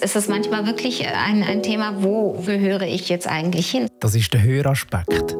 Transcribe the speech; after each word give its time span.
Es 0.00 0.14
ist 0.14 0.28
manchmal 0.28 0.64
wirklich 0.64 1.04
ein, 1.08 1.42
ein 1.42 1.60
Thema, 1.60 2.04
wo 2.04 2.40
gehöre 2.46 2.82
ich 2.82 3.08
jetzt 3.08 3.26
eigentlich 3.26 3.68
hin? 3.68 3.88
Das 3.98 4.14
ist 4.14 4.32
der 4.32 4.44
Höraspekt. 4.44 5.36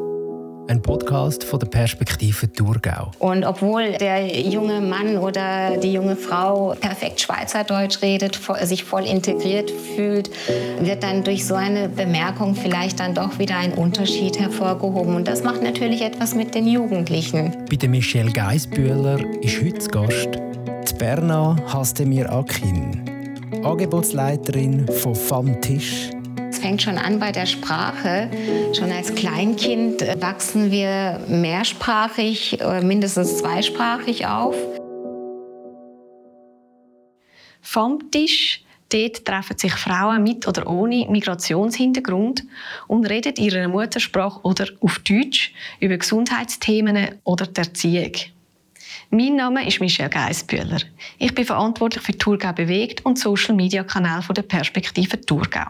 Ein 0.66 0.82
Podcast 0.82 1.44
von 1.44 1.60
der 1.60 1.68
Perspektive 1.68 2.52
Thurgau. 2.52 3.12
Und 3.20 3.44
obwohl 3.44 3.92
der 3.92 4.26
junge 4.26 4.80
Mann 4.80 5.16
oder 5.16 5.76
die 5.76 5.92
junge 5.92 6.16
Frau 6.16 6.74
perfekt 6.80 7.20
Schweizerdeutsch 7.20 8.02
redet, 8.02 8.40
sich 8.62 8.82
voll 8.82 9.06
integriert 9.06 9.70
fühlt, 9.70 10.28
wird 10.80 11.04
dann 11.04 11.22
durch 11.22 11.46
so 11.46 11.54
eine 11.54 11.88
Bemerkung 11.88 12.56
vielleicht 12.56 12.98
dann 12.98 13.14
doch 13.14 13.38
wieder 13.38 13.56
ein 13.56 13.74
Unterschied 13.74 14.40
hervorgehoben. 14.40 15.14
Und 15.14 15.28
das 15.28 15.44
macht 15.44 15.62
natürlich 15.62 16.02
etwas 16.02 16.34
mit 16.34 16.56
den 16.56 16.66
Jugendlichen. 16.66 17.56
Bei 17.70 17.76
der 17.76 17.88
Michelle 17.88 18.32
Geisbühler 18.32 19.20
ist 19.40 19.62
heute 19.62 19.88
Gast 19.88 20.48
Berna 20.98 21.56
Hastemir 21.72 22.28
Akin, 22.32 23.07
Angebotsleiterin 23.64 24.86
von 24.88 25.60
Tisch 25.60 26.10
es 26.50 26.58
fängt 26.64 26.82
schon 26.82 26.98
an 26.98 27.20
bei 27.20 27.30
der 27.30 27.46
Sprache. 27.46 28.28
Schon 28.76 28.90
als 28.90 29.14
Kleinkind 29.14 30.00
wachsen 30.20 30.72
wir 30.72 31.20
mehrsprachig, 31.28 32.58
mindestens 32.82 33.38
zweisprachig 33.38 34.26
auf. 34.26 34.56
Vom 37.60 38.10
Tisch 38.10 38.64
Dort 38.90 39.24
treffen 39.24 39.58
sich 39.58 39.72
Frauen 39.72 40.22
mit 40.22 40.48
oder 40.48 40.66
ohne 40.66 41.06
Migrationshintergrund 41.10 42.44
und 42.86 43.04
reden 43.04 43.34
ihrer 43.36 43.68
Muttersprache 43.68 44.40
oder 44.42 44.66
auf 44.80 44.98
Deutsch 45.00 45.52
über 45.78 45.98
Gesundheitsthemen 45.98 47.20
oder 47.24 47.46
die 47.46 47.60
Erziehung. 47.60 48.12
Mein 49.10 49.36
Name 49.36 49.66
ist 49.66 49.80
Michelle 49.80 50.10
Geisbühler. 50.10 50.80
Ich 51.18 51.34
bin 51.34 51.44
verantwortlich 51.44 52.02
für 52.02 52.16
Thurgau 52.16 52.52
bewegt 52.52 53.04
und 53.04 53.18
Social 53.18 53.54
Media 53.54 53.84
Kanal 53.84 54.22
der 54.34 54.42
Perspektive 54.42 55.20
Thurgau. 55.20 55.66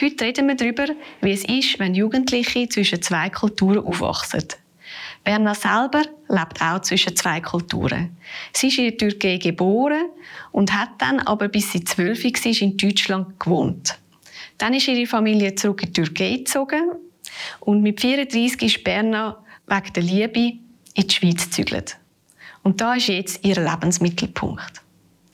Heute 0.00 0.24
reden 0.24 0.48
wir 0.48 0.54
darüber, 0.54 0.86
wie 1.20 1.32
es 1.32 1.44
ist, 1.44 1.78
wenn 1.78 1.94
Jugendliche 1.94 2.68
zwischen 2.68 3.02
zwei 3.02 3.28
Kulturen 3.28 3.84
aufwachsen. 3.84 4.44
Berna 5.24 5.54
selber 5.54 6.02
lebt 6.28 6.62
auch 6.62 6.80
zwischen 6.80 7.14
zwei 7.14 7.40
Kulturen. 7.40 8.16
Sie 8.52 8.68
ist 8.68 8.78
in 8.78 8.84
der 8.84 8.96
Türkei 8.96 9.36
geboren 9.36 10.06
und 10.52 10.72
hat 10.72 10.90
dann 10.98 11.20
aber 11.20 11.48
bis 11.48 11.72
sie 11.72 11.84
zwölf 11.84 12.24
war 12.24 12.62
in 12.62 12.76
Deutschland 12.76 13.38
gewohnt. 13.38 13.98
Dann 14.56 14.74
ist 14.74 14.88
ihre 14.88 15.06
Familie 15.06 15.54
zurück 15.54 15.82
in 15.82 15.92
die 15.92 16.02
Türkei 16.02 16.36
gezogen 16.36 16.92
und 17.60 17.82
mit 17.82 18.00
34 18.00 18.62
ist 18.62 18.84
Berna 18.84 19.42
wegen 19.66 19.92
der 19.92 20.02
Liebe 20.02 20.58
in 20.94 21.06
die 21.06 21.14
Schweiz 21.14 21.44
gezügelt. 21.44 21.99
Und 22.62 22.80
da 22.80 22.94
ist 22.94 23.08
jetzt 23.08 23.44
ihr 23.44 23.56
Lebensmittelpunkt. 23.56 24.82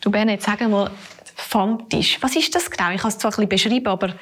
Du 0.01 0.11
Berna, 0.11 0.33
jetzt 0.33 0.47
sagen 0.47 0.71
wir 0.71 0.91
vom 1.35 1.89
Tisch. 1.89 2.19
Was 2.21 2.37
ist 2.37 2.55
das 2.55 2.71
genau? 2.71 2.91
Ich 2.91 3.01
habe 3.01 3.09
es 3.09 3.19
zwar 3.19 3.31
ein 3.33 3.49
bisschen 3.49 3.71
beschrieben, 3.71 3.89
aber 3.89 4.15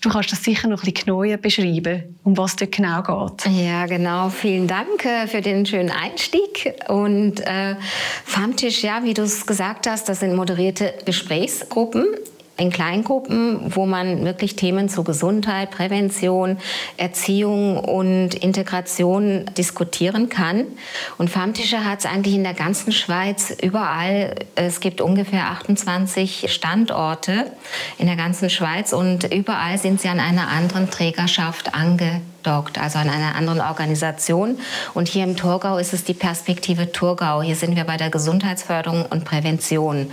Du 0.00 0.10
kannst 0.10 0.30
das 0.30 0.44
sicher 0.44 0.68
noch 0.68 0.84
ein 0.84 0.92
bisschen 0.92 1.06
genauer 1.06 1.36
beschreiben, 1.38 2.18
um 2.22 2.36
was 2.36 2.54
es 2.60 2.70
genau 2.70 3.02
geht. 3.02 3.52
Ja, 3.52 3.86
genau. 3.86 4.28
Vielen 4.28 4.68
Dank 4.68 5.04
äh, 5.04 5.26
für 5.26 5.40
den 5.40 5.66
schönen 5.66 5.90
Einstieg. 5.90 6.72
Und 6.86 7.40
äh, 7.40 7.74
Farmtisch, 8.24 8.84
ja, 8.84 9.02
wie 9.02 9.12
du 9.12 9.22
es 9.22 9.44
gesagt 9.44 9.88
hast, 9.88 10.08
das 10.08 10.20
sind 10.20 10.36
moderierte 10.36 10.94
Gesprächsgruppen 11.04 12.06
in 12.58 12.70
Kleingruppen, 12.70 13.74
wo 13.74 13.86
man 13.86 14.24
wirklich 14.24 14.56
Themen 14.56 14.88
zu 14.88 15.04
Gesundheit, 15.04 15.70
Prävention, 15.70 16.58
Erziehung 16.96 17.78
und 17.78 18.34
Integration 18.34 19.46
diskutieren 19.56 20.28
kann. 20.28 20.64
Und 21.18 21.30
Farmtische 21.30 21.84
hat 21.84 22.00
es 22.00 22.06
eigentlich 22.06 22.34
in 22.34 22.42
der 22.42 22.54
ganzen 22.54 22.92
Schweiz 22.92 23.56
überall. 23.62 24.34
Es 24.56 24.80
gibt 24.80 25.00
ungefähr 25.00 25.44
28 25.50 26.52
Standorte 26.52 27.52
in 27.96 28.06
der 28.06 28.16
ganzen 28.16 28.50
Schweiz 28.50 28.92
und 28.92 29.32
überall 29.32 29.78
sind 29.78 30.00
sie 30.00 30.08
an 30.08 30.18
einer 30.18 30.48
anderen 30.48 30.90
Trägerschaft 30.90 31.74
angedockt, 31.74 32.78
also 32.78 32.98
an 32.98 33.08
einer 33.08 33.36
anderen 33.36 33.60
Organisation. 33.60 34.58
Und 34.94 35.06
hier 35.06 35.22
im 35.22 35.36
Thurgau 35.36 35.78
ist 35.78 35.94
es 35.94 36.02
die 36.02 36.14
Perspektive 36.14 36.90
Thurgau. 36.90 37.40
Hier 37.40 37.54
sind 37.54 37.76
wir 37.76 37.84
bei 37.84 37.96
der 37.96 38.10
Gesundheitsförderung 38.10 39.06
und 39.06 39.24
Prävention. 39.24 40.10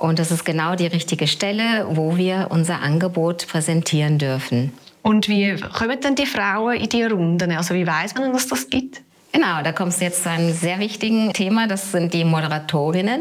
Und 0.00 0.18
das 0.18 0.30
ist 0.30 0.46
genau 0.46 0.76
die 0.76 0.86
richtige 0.86 1.26
Stelle, 1.26 1.86
wo 1.90 2.16
wir 2.16 2.46
unser 2.48 2.80
Angebot 2.80 3.46
präsentieren 3.46 4.16
dürfen. 4.16 4.72
Und 5.02 5.28
wie 5.28 5.54
kommen 5.56 6.00
denn 6.00 6.14
die 6.14 6.24
Frauen 6.24 6.76
in 6.76 6.88
die 6.88 7.04
Runden? 7.04 7.52
Also 7.52 7.74
wie 7.74 7.86
weiß 7.86 8.14
man, 8.14 8.32
was 8.32 8.48
das 8.48 8.70
gibt? 8.70 9.02
Genau, 9.32 9.62
da 9.62 9.72
kommst 9.72 10.00
du 10.00 10.06
jetzt 10.06 10.22
zu 10.22 10.30
einem 10.30 10.52
sehr 10.54 10.78
wichtigen 10.78 11.34
Thema. 11.34 11.66
Das 11.66 11.92
sind 11.92 12.14
die 12.14 12.24
Moderatorinnen. 12.24 13.20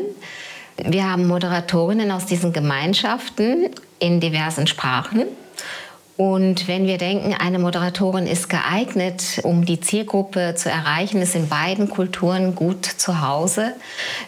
Wir 0.77 1.03
haben 1.03 1.27
Moderatorinnen 1.27 2.11
aus 2.11 2.25
diesen 2.25 2.53
Gemeinschaften 2.53 3.69
in 3.99 4.21
diversen 4.21 4.65
Sprachen. 4.65 5.23
Und 6.19 6.67
wenn 6.67 6.85
wir 6.85 6.97
denken, 6.97 7.33
eine 7.33 7.59
Moderatorin 7.59 8.27
ist 8.27 8.49
geeignet, 8.49 9.39
um 9.43 9.63
die 9.63 9.79
Zielgruppe 9.79 10.53
zu 10.53 10.69
erreichen, 10.69 11.21
ist 11.21 11.33
in 11.33 11.47
beiden 11.47 11.87
Kulturen 11.87 12.55
gut 12.55 12.83
zu 12.83 13.21
Hause, 13.21 13.73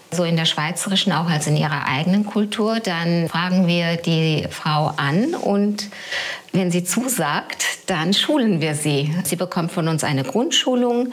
so 0.09 0.23
in 0.23 0.37
der 0.37 0.45
schweizerischen 0.45 1.11
auch 1.11 1.29
als 1.29 1.47
in 1.47 1.57
ihrer 1.57 1.87
eigenen 1.89 2.25
Kultur, 2.25 2.79
dann 2.79 3.27
fragen 3.27 3.67
wir 3.67 3.97
die 3.97 4.47
Frau 4.49 4.93
an 4.95 5.35
und 5.35 5.89
wenn 6.53 6.71
sie 6.71 6.85
zusagt, 6.85 7.65
dann 7.87 8.13
schulen 8.13 8.61
wir 8.61 8.75
sie. 8.75 9.13
Sie 9.25 9.35
bekommt 9.35 9.73
von 9.73 9.89
uns 9.89 10.05
eine 10.05 10.23
Grundschulung 10.23 11.11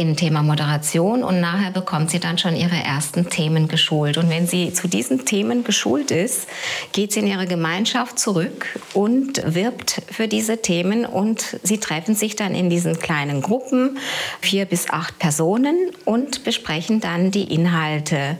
in 0.00 0.16
Thema 0.16 0.42
Moderation 0.42 1.22
und 1.22 1.42
nachher 1.42 1.72
bekommt 1.72 2.10
sie 2.10 2.20
dann 2.20 2.38
schon 2.38 2.56
ihre 2.56 2.74
ersten 2.74 3.28
Themen 3.28 3.68
geschult. 3.68 4.16
Und 4.16 4.30
wenn 4.30 4.46
sie 4.46 4.72
zu 4.72 4.88
diesen 4.88 5.26
Themen 5.26 5.62
geschult 5.62 6.10
ist, 6.10 6.48
geht 6.92 7.12
sie 7.12 7.20
in 7.20 7.26
ihre 7.26 7.46
Gemeinschaft 7.46 8.18
zurück 8.18 8.66
und 8.94 9.42
wirbt 9.44 10.00
für 10.10 10.26
diese 10.26 10.62
Themen 10.62 11.04
und 11.04 11.58
sie 11.62 11.76
treffen 11.76 12.14
sich 12.14 12.34
dann 12.34 12.54
in 12.54 12.70
diesen 12.70 12.98
kleinen 12.98 13.42
Gruppen, 13.42 13.98
vier 14.40 14.64
bis 14.64 14.88
acht 14.88 15.18
Personen 15.18 15.76
und 16.06 16.44
besprechen 16.44 17.00
dann 17.00 17.30
die 17.30 17.52
Inhalte 17.52 18.38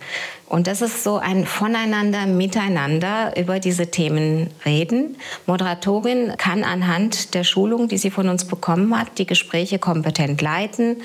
und 0.50 0.66
das 0.66 0.83
ist 0.83 1.05
so 1.05 1.19
ein 1.19 1.47
Voneinander, 1.47 2.27
Miteinander 2.27 3.37
über 3.38 3.61
diese 3.61 3.87
Themen 3.87 4.50
reden. 4.65 5.16
Moderatorin 5.47 6.34
kann 6.38 6.65
anhand 6.65 7.34
der 7.34 7.44
Schulung, 7.44 7.87
die 7.87 7.99
sie 7.99 8.11
von 8.11 8.28
uns 8.28 8.44
bekommen 8.44 8.99
hat, 8.99 9.19
die 9.19 9.27
Gespräche 9.27 9.78
kompetent 9.78 10.43
leiten 10.43 10.97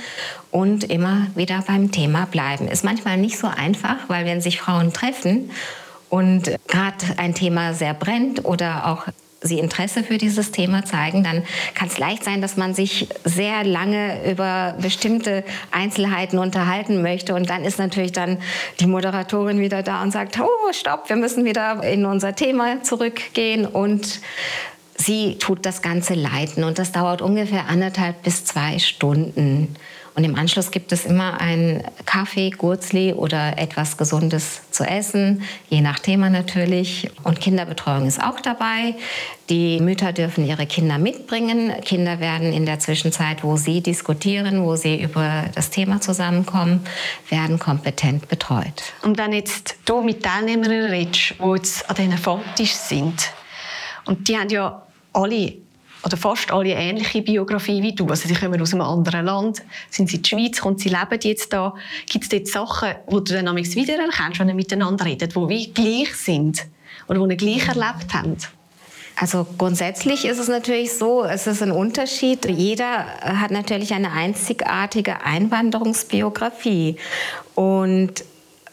und 0.50 0.84
immer 0.85 1.28
wieder 1.35 1.63
beim 1.67 1.91
Thema 1.91 2.25
bleiben. 2.25 2.67
Ist 2.67 2.84
manchmal 2.84 3.17
nicht 3.17 3.38
so 3.38 3.45
einfach, 3.45 3.97
weil 4.07 4.25
wenn 4.25 4.41
sich 4.41 4.59
Frauen 4.59 4.94
treffen 4.94 5.51
und 6.09 6.50
gerade 6.67 7.05
ein 7.17 7.35
Thema 7.35 7.75
sehr 7.75 7.94
brennt 7.94 8.45
oder 8.45 8.88
auch 8.88 9.05
Sie 9.45 9.59
Interesse 9.59 10.03
für 10.03 10.17
dieses 10.17 10.51
Thema 10.51 10.85
zeigen, 10.85 11.23
dann 11.23 11.44
kann 11.73 11.88
es 11.88 11.97
leicht 11.97 12.23
sein, 12.23 12.41
dass 12.41 12.57
man 12.57 12.73
sich 12.73 13.07
sehr 13.23 13.63
lange 13.63 14.29
über 14.29 14.75
bestimmte 14.81 15.44
Einzelheiten 15.72 16.39
unterhalten 16.39 17.01
möchte. 17.01 17.35
Und 17.35 17.50
dann 17.50 17.63
ist 17.63 17.79
natürlich 17.79 18.11
dann 18.11 18.39
die 18.79 18.88
Moderatorin 18.88 19.59
wieder 19.59 19.84
da 19.84 20.01
und 20.01 20.11
sagt, 20.11 20.39
oh, 20.39 20.73
stopp, 20.73 21.09
wir 21.09 21.16
müssen 21.16 21.45
wieder 21.45 21.84
in 21.84 22.05
unser 22.05 22.35
Thema 22.35 22.84
zurückgehen. 22.84 23.66
Und 23.66 24.19
sie 24.97 25.38
tut 25.38 25.66
das 25.66 25.81
Ganze 25.81 26.13
leiten. 26.13 26.63
Und 26.63 26.79
das 26.79 26.91
dauert 26.91 27.22
ungefähr 27.22 27.67
anderthalb 27.67 28.23
bis 28.23 28.45
zwei 28.45 28.79
Stunden. 28.79 29.75
Und 30.16 30.24
im 30.24 30.36
Anschluss 30.36 30.72
gibt 30.72 30.94
es 30.94 31.06
immer 31.06 31.42
einen 31.42 31.84
Kaffee, 32.06 32.50
Gurzli 32.50 33.14
oder 33.14 33.58
etwas 33.58 33.98
Gesundes 33.98 34.62
zu 34.72 34.86
essen, 34.86 35.44
je 35.70 35.81
nach 35.81 36.00
Thema 36.00 36.30
natürlich. 36.30 37.09
Und 37.24 37.42
Kinderbetreuung 37.42 38.08
ist 38.08 38.24
auch 38.24 38.40
dabei. 38.40 38.96
Die 39.50 39.81
Mütter 39.81 40.14
dürfen 40.14 40.48
ihre 40.48 40.66
Kinder 40.68 40.98
mitbringen. 40.98 41.74
Kinder 41.84 42.22
werden 42.22 42.53
in 42.53 42.66
der 42.66 42.80
Zwischenzeit, 42.80 43.44
wo 43.44 43.58
sie 43.58 43.81
diskutieren, 43.81 44.64
wo 44.64 44.78
sie 44.78 45.02
über 45.02 45.46
das 45.53 45.70
Thema 45.70 46.00
zusammenkommen, 46.00 46.86
werden 47.30 47.59
kompetent 47.59 48.30
betreut. 48.30 48.94
Und 49.03 49.18
wenn 49.18 49.34
jetzt 49.34 49.76
du 49.84 50.02
mit 50.02 50.24
Teilnehmern 50.24 50.72
redest, 50.72 51.35
die 51.40 51.56
jetzt 51.56 51.90
an 51.90 51.96
diesen 51.97 52.18
Fotos 52.18 52.88
sind, 52.88 53.32
und 54.06 54.28
die 54.28 54.38
haben 54.38 54.50
ja 54.50 54.82
alle 55.14 55.65
oder 56.05 56.17
fast 56.17 56.52
alle 56.52 56.73
ähnliche 56.73 57.23
Biografie 57.23 57.81
wie 57.81 57.96
du. 57.96 58.07
Also 58.07 58.28
sie 58.28 58.35
kommen 58.35 58.61
aus 58.61 58.73
einem 58.73 58.84
anderen 58.84 59.25
Land, 59.25 59.63
sind 59.90 60.09
sie 60.09 60.17
in 60.17 60.22
der 60.22 60.29
Schweiz 60.29 60.61
und 60.61 60.79
sie 60.79 60.90
leben 60.90 61.19
jetzt 61.22 61.52
da. 61.52 61.73
Gibt 62.05 62.25
es 62.25 62.29
dort 62.29 62.47
Sachen, 62.47 62.90
die 63.07 63.16
du 63.16 63.23
dann 63.23 63.55
wiedererkennst, 63.57 64.40
wenn 64.40 64.49
ihr 64.49 64.53
miteinander 64.53 65.05
redet, 65.05 65.35
die 65.35 65.49
wie 65.49 65.73
gleich 65.73 66.16
sind 66.16 66.63
oder 67.07 67.25
die 67.25 67.34
ihr 67.34 67.37
gleich 67.37 67.67
erlebt 67.67 68.13
habt? 68.13 68.52
Also 69.17 69.47
grundsätzlich 69.57 70.25
ist 70.25 70.40
es 70.40 70.47
natürlich 70.47 70.93
so, 70.93 71.23
es 71.23 71.47
ist 71.47 71.63
ein 71.63 71.72
Unterschied. 71.72 72.46
Jeder 72.49 73.05
hat 73.22 73.49
natürlich 73.49 73.93
eine 73.93 74.11
einzigartige 74.11 75.22
Einwanderungsbiografie. 75.22 76.97
Und 77.55 78.25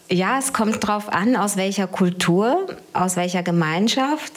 ja, 0.09 0.37
es 0.37 0.51
kommt 0.51 0.83
darauf 0.83 1.09
an, 1.09 1.35
aus 1.35 1.55
welcher 1.55 1.87
Kultur, 1.87 2.67
aus 2.91 3.15
welcher 3.15 3.41
Gemeinschaft, 3.41 4.33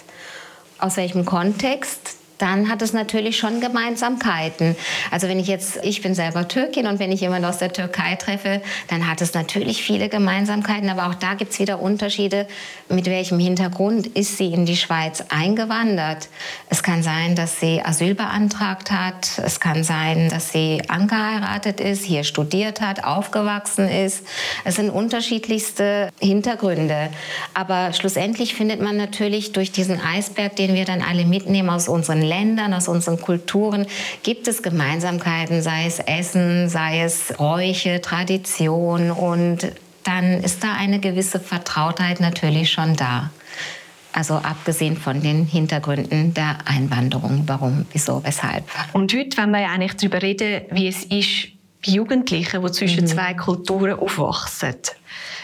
aus 0.78 0.96
welchem 0.96 1.24
Kontext 1.24 2.15
dann 2.38 2.68
hat 2.68 2.82
es 2.82 2.92
natürlich 2.92 3.38
schon 3.38 3.60
Gemeinsamkeiten. 3.60 4.76
Also 5.10 5.28
wenn 5.28 5.38
ich 5.38 5.46
jetzt, 5.46 5.78
ich 5.82 6.02
bin 6.02 6.14
selber 6.14 6.48
Türkin 6.48 6.86
und 6.86 6.98
wenn 6.98 7.12
ich 7.12 7.20
jemanden 7.20 7.46
aus 7.46 7.58
der 7.58 7.72
Türkei 7.72 8.16
treffe, 8.16 8.60
dann 8.88 9.08
hat 9.08 9.20
es 9.20 9.34
natürlich 9.34 9.82
viele 9.82 10.08
Gemeinsamkeiten, 10.08 10.88
aber 10.90 11.06
auch 11.06 11.14
da 11.14 11.34
gibt 11.34 11.52
es 11.52 11.58
wieder 11.58 11.80
Unterschiede, 11.80 12.46
mit 12.88 13.06
welchem 13.06 13.38
Hintergrund 13.38 14.06
ist 14.08 14.38
sie 14.38 14.52
in 14.52 14.66
die 14.66 14.76
Schweiz 14.76 15.24
eingewandert. 15.28 16.28
Es 16.68 16.82
kann 16.82 17.02
sein, 17.02 17.36
dass 17.36 17.60
sie 17.60 17.80
Asyl 17.82 18.14
beantragt 18.14 18.90
hat, 18.90 19.38
es 19.44 19.60
kann 19.60 19.84
sein, 19.84 20.28
dass 20.28 20.52
sie 20.52 20.82
angeheiratet 20.88 21.80
ist, 21.80 22.04
hier 22.04 22.24
studiert 22.24 22.80
hat, 22.80 23.04
aufgewachsen 23.04 23.88
ist. 23.88 24.26
Es 24.64 24.76
sind 24.76 24.90
unterschiedlichste 24.90 26.10
Hintergründe. 26.20 27.08
Aber 27.54 27.92
schlussendlich 27.92 28.54
findet 28.54 28.80
man 28.80 28.96
natürlich 28.96 29.52
durch 29.52 29.72
diesen 29.72 30.00
Eisberg, 30.00 30.56
den 30.56 30.74
wir 30.74 30.84
dann 30.84 31.02
alle 31.02 31.24
mitnehmen 31.24 31.70
aus 31.70 31.88
unseren 31.88 32.25
Ländern, 32.26 32.74
aus 32.74 32.88
unseren 32.88 33.20
Kulturen 33.20 33.86
gibt 34.22 34.48
es 34.48 34.62
Gemeinsamkeiten, 34.62 35.62
sei 35.62 35.86
es 35.86 35.98
Essen, 35.98 36.68
sei 36.68 37.02
es 37.02 37.32
Bräuche, 37.36 38.00
Tradition 38.00 39.10
und 39.10 39.72
dann 40.04 40.42
ist 40.42 40.62
da 40.62 40.74
eine 40.78 41.00
gewisse 41.00 41.40
Vertrautheit 41.40 42.20
natürlich 42.20 42.70
schon 42.70 42.96
da. 42.96 43.30
Also 44.12 44.34
abgesehen 44.34 44.96
von 44.96 45.20
den 45.20 45.44
Hintergründen 45.44 46.32
der 46.32 46.58
Einwanderung, 46.64 47.42
warum, 47.46 47.86
wieso, 47.92 48.24
weshalb. 48.24 48.64
Und 48.94 49.12
heute, 49.12 49.36
wenn 49.36 49.50
wir 49.50 49.60
ja 49.60 49.68
eigentlich 49.68 49.94
darüber 49.94 50.22
reden, 50.22 50.62
wie 50.70 50.88
es 50.88 51.04
ist 51.04 51.48
bei 51.84 51.92
Jugendlichen, 51.92 52.64
die 52.64 52.72
zwischen 52.72 53.04
mhm. 53.04 53.08
zwei 53.08 53.34
Kulturen 53.34 53.98
aufwachsen. 53.98 54.76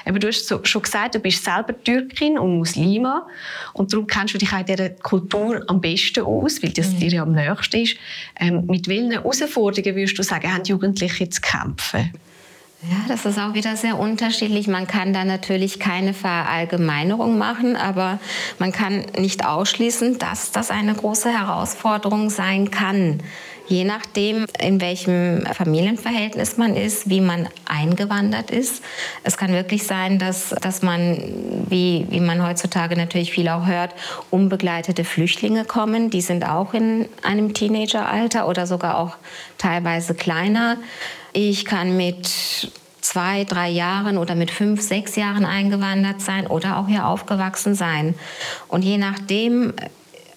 Aber 0.04 0.18
du 0.18 0.28
hast 0.28 0.48
schon 0.66 0.82
gesagt, 0.82 1.14
du 1.14 1.18
bist 1.18 1.44
selber 1.44 1.74
Türkin 1.82 2.38
und 2.38 2.58
Muslima 2.58 3.26
und 3.72 3.92
darum 3.92 4.06
kennst 4.06 4.34
du 4.34 4.38
dich 4.38 4.52
auch 4.52 4.58
in 4.58 4.66
dieser 4.66 4.90
Kultur 4.90 5.62
am 5.66 5.80
besten 5.80 6.24
aus, 6.24 6.62
weil 6.62 6.70
das 6.70 6.92
mhm. 6.92 6.98
dir 6.98 7.10
ja 7.10 7.22
am 7.22 7.32
nächsten 7.32 7.80
ist. 7.80 7.96
Ähm, 8.38 8.66
mit 8.66 8.88
welchen 8.88 9.12
Herausforderungen 9.12 9.96
würdest 9.96 10.18
du 10.18 10.22
sagen, 10.22 10.52
haben 10.52 10.64
Jugendliche 10.64 11.28
zu 11.28 11.40
kämpfen? 11.40 12.12
Ja, 12.90 12.96
das 13.06 13.24
ist 13.24 13.38
auch 13.38 13.54
wieder 13.54 13.76
sehr 13.76 13.96
unterschiedlich. 13.96 14.66
Man 14.66 14.88
kann 14.88 15.12
da 15.12 15.24
natürlich 15.24 15.78
keine 15.78 16.14
Verallgemeinerung 16.14 17.38
machen, 17.38 17.76
aber 17.76 18.18
man 18.58 18.72
kann 18.72 19.04
nicht 19.16 19.44
ausschließen, 19.44 20.18
dass 20.18 20.50
das 20.50 20.72
eine 20.72 20.92
große 20.92 21.30
Herausforderung 21.30 22.28
sein 22.28 22.72
kann 22.72 23.20
je 23.68 23.84
nachdem, 23.84 24.46
in 24.60 24.80
welchem 24.80 25.44
Familienverhältnis 25.52 26.56
man 26.56 26.76
ist, 26.76 27.08
wie 27.08 27.20
man 27.20 27.48
eingewandert 27.66 28.50
ist. 28.50 28.82
Es 29.22 29.36
kann 29.36 29.52
wirklich 29.52 29.84
sein, 29.84 30.18
dass, 30.18 30.50
dass 30.50 30.82
man, 30.82 31.18
wie, 31.68 32.06
wie 32.10 32.20
man 32.20 32.46
heutzutage 32.46 32.96
natürlich 32.96 33.32
viel 33.32 33.48
auch 33.48 33.66
hört, 33.66 33.94
unbegleitete 34.30 35.04
Flüchtlinge 35.04 35.64
kommen. 35.64 36.10
Die 36.10 36.20
sind 36.20 36.46
auch 36.46 36.74
in 36.74 37.08
einem 37.22 37.54
Teenageralter 37.54 38.48
oder 38.48 38.66
sogar 38.66 38.98
auch 38.98 39.16
teilweise 39.58 40.14
kleiner. 40.14 40.76
Ich 41.32 41.64
kann 41.64 41.96
mit 41.96 42.70
zwei, 43.00 43.44
drei 43.44 43.68
Jahren 43.68 44.16
oder 44.16 44.34
mit 44.34 44.50
fünf, 44.50 44.80
sechs 44.80 45.16
Jahren 45.16 45.44
eingewandert 45.44 46.20
sein 46.20 46.46
oder 46.46 46.78
auch 46.78 46.88
hier 46.88 47.06
aufgewachsen 47.06 47.74
sein. 47.74 48.14
Und 48.68 48.82
je 48.84 48.96
nachdem 48.96 49.74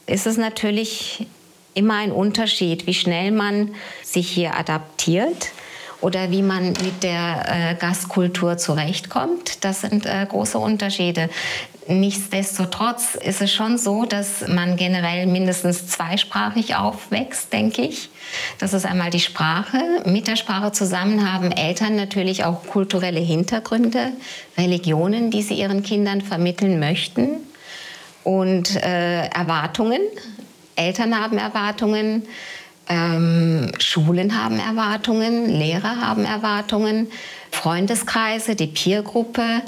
ist 0.08 0.28
es 0.28 0.38
natürlich 0.38 1.28
immer 1.76 1.96
ein 1.96 2.12
Unterschied, 2.12 2.88
wie 2.88 2.94
schnell 2.94 3.32
man 3.32 3.76
sich 4.04 4.28
hier 4.28 4.58
adaptiert 4.58 5.52
oder 6.02 6.32
wie 6.32 6.42
man 6.42 6.70
mit 6.70 7.04
der 7.04 7.46
äh, 7.48 7.76
Gastkultur 7.76 8.58
zurechtkommt. 8.58 9.64
Das 9.64 9.82
sind 9.82 10.06
äh, 10.06 10.26
große 10.28 10.58
Unterschiede. 10.58 11.30
Nichtsdestotrotz 11.88 13.14
ist 13.14 13.42
es 13.42 13.54
schon 13.54 13.78
so, 13.78 14.06
dass 14.06 14.48
man 14.48 14.76
generell 14.76 15.28
mindestens 15.28 15.88
zweisprachig 15.88 16.76
aufwächst, 16.76 17.54
denke 17.54 17.84
ich. 17.84 18.10
Das 18.58 18.74
ist 18.74 18.88
einmal 18.88 19.12
die 19.12 19.20
Sprache. 19.20 19.78
Mit 20.06 20.28
der 20.28 20.36
Sprache 20.36 20.72
zusammen 20.72 21.32
haben 21.32 21.52
Eltern 21.52 21.96
natürlich 21.96 22.44
auch 22.44 22.66
kulturelle 22.66 23.20
Hintergründe, 23.20 24.14
Religionen, 24.58 25.30
die 25.30 25.44
sie 25.44 25.54
ihren 25.54 25.84
Kindern 25.84 26.22
vermitteln 26.22 26.80
möchten 26.80 27.38
und 28.24 28.76
äh, 28.76 29.28
Erwartungen. 29.28 30.02
Eltern 30.76 31.20
haben 31.20 31.38
Erwartungen, 31.38 32.24
ähm, 32.88 33.72
Schulen 33.80 34.42
haben 34.42 34.60
Erwartungen, 34.60 35.50
Lehrer 35.50 36.02
haben 36.02 36.26
Erwartungen, 36.26 37.08
Freundeskreise, 37.52 38.56
die 38.56 38.68
Peergruppe. 38.68 39.62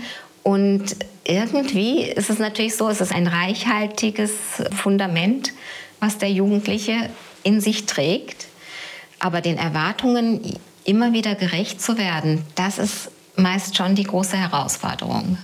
Und 0.43 0.95
irgendwie 1.23 2.03
ist 2.03 2.29
es 2.29 2.39
natürlich 2.39 2.75
so, 2.75 2.89
es 2.89 3.01
ist 3.01 3.13
ein 3.13 3.27
reichhaltiges 3.27 4.31
Fundament, 4.75 5.53
was 5.99 6.17
der 6.17 6.31
Jugendliche 6.31 7.09
in 7.43 7.61
sich 7.61 7.85
trägt. 7.85 8.47
Aber 9.19 9.41
den 9.41 9.57
Erwartungen 9.57 10.57
immer 10.83 11.11
wieder 11.11 11.35
gerecht 11.35 11.81
zu 11.81 11.97
werden, 11.97 12.43
das 12.55 12.77
ist 12.77 13.09
meist 13.37 13.75
schon 13.77 13.95
die 13.95 14.03
große 14.03 14.37
Herausforderung. 14.37 15.37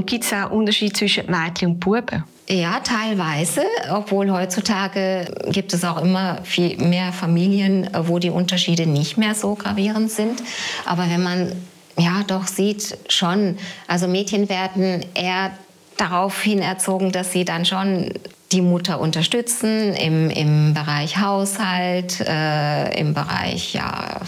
Und 0.00 0.06
gibt 0.06 0.24
es 0.24 0.32
auch 0.32 0.50
Unterschiede 0.50 0.94
zwischen 0.94 1.30
Mädchen 1.30 1.72
und 1.72 1.80
Buben? 1.80 2.24
Ja, 2.48 2.80
teilweise, 2.80 3.60
obwohl 3.92 4.30
heutzutage 4.32 5.26
gibt 5.50 5.74
es 5.74 5.84
auch 5.84 6.02
immer 6.02 6.38
viel 6.42 6.78
mehr 6.78 7.12
Familien, 7.12 7.86
wo 8.04 8.18
die 8.18 8.30
Unterschiede 8.30 8.86
nicht 8.86 9.18
mehr 9.18 9.34
so 9.34 9.56
gravierend 9.56 10.10
sind. 10.10 10.42
Aber 10.86 11.10
wenn 11.10 11.22
man 11.22 11.52
ja 11.98 12.22
doch 12.26 12.46
sieht, 12.46 12.96
schon, 13.10 13.58
also 13.88 14.08
Mädchen 14.08 14.48
werden 14.48 15.04
eher 15.12 15.50
daraufhin 15.98 16.60
erzogen, 16.60 17.12
dass 17.12 17.32
sie 17.32 17.44
dann 17.44 17.66
schon 17.66 18.10
die 18.52 18.62
Mutter 18.62 19.00
unterstützen 19.00 19.92
im, 19.92 20.30
im 20.30 20.72
Bereich 20.72 21.18
Haushalt, 21.18 22.20
äh, 22.20 22.98
im 22.98 23.12
Bereich 23.12 23.74
ja, 23.74 24.22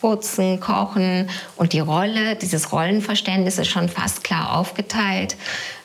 Putzen, 0.00 0.60
Kochen 0.60 1.28
und 1.56 1.72
die 1.72 1.80
Rolle, 1.80 2.36
dieses 2.36 2.72
Rollenverständnis 2.72 3.58
ist 3.58 3.68
schon 3.68 3.88
fast 3.88 4.24
klar 4.24 4.58
aufgeteilt. 4.58 5.36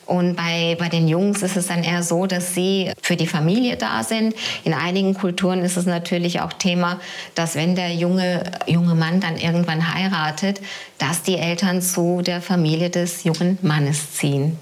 Und 0.06 0.36
bei, 0.36 0.76
bei 0.78 0.88
den 0.88 1.08
Jungs 1.08 1.42
ist 1.42 1.58
es 1.58 1.68
dann 1.68 1.84
eher 1.84 2.04
so, 2.04 2.28
dass 2.28 2.54
sie 2.54 2.92
für 3.02 3.16
die 3.16 3.26
Familie 3.26 3.76
da 3.76 4.04
sind. 4.04 4.36
In 4.64 4.74
einigen 4.74 5.16
Kulturen 5.16 5.64
ist 5.64 5.78
es 5.78 5.86
natürlich 5.86 6.42
auch 6.42 6.54
Thema, 6.54 7.00
dass 7.34 7.56
wenn 7.56 7.76
der 7.76 7.94
junge, 7.94 8.44
junge 8.68 8.94
Mann 8.94 9.20
dann 9.20 9.38
irgendwann 9.38 9.94
heiratet, 9.96 10.62
dass 11.00 11.24
die 11.24 11.38
Eltern 11.38 11.82
zu 11.82 12.22
der 12.22 12.42
Familie 12.42 12.90
des 12.90 13.24
jungen 13.24 13.58
Mannes 13.62 14.14
ziehen. 14.14 14.58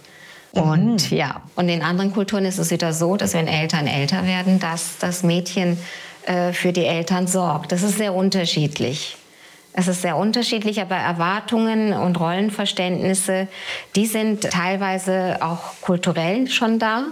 Und 0.53 1.11
mhm. 1.11 1.17
ja, 1.17 1.41
und 1.55 1.67
in 1.67 1.81
anderen 1.81 2.13
Kulturen 2.13 2.45
ist 2.45 2.59
es 2.59 2.71
wieder 2.71 2.93
so, 2.93 3.17
dass 3.17 3.33
wenn 3.33 3.47
Eltern 3.47 3.87
älter 3.87 4.25
werden, 4.25 4.59
dass 4.59 4.97
das 4.99 5.23
Mädchen 5.23 5.77
äh, 6.25 6.53
für 6.53 6.71
die 6.71 6.85
Eltern 6.85 7.27
sorgt. 7.27 7.71
Das 7.71 7.81
ist 7.81 7.97
sehr 7.97 8.13
unterschiedlich. 8.13 9.17
Es 9.73 9.87
ist 9.87 10.03
sehr 10.03 10.17
unterschiedlich, 10.17 10.79
aber 10.79 10.95
Erwartungen 10.95 11.93
und 11.93 12.19
Rollenverständnisse, 12.19 13.47
die 13.95 14.05
sind 14.05 14.43
teilweise 14.51 15.37
auch 15.41 15.81
kulturell 15.81 16.47
schon 16.47 16.79
da. 16.79 17.05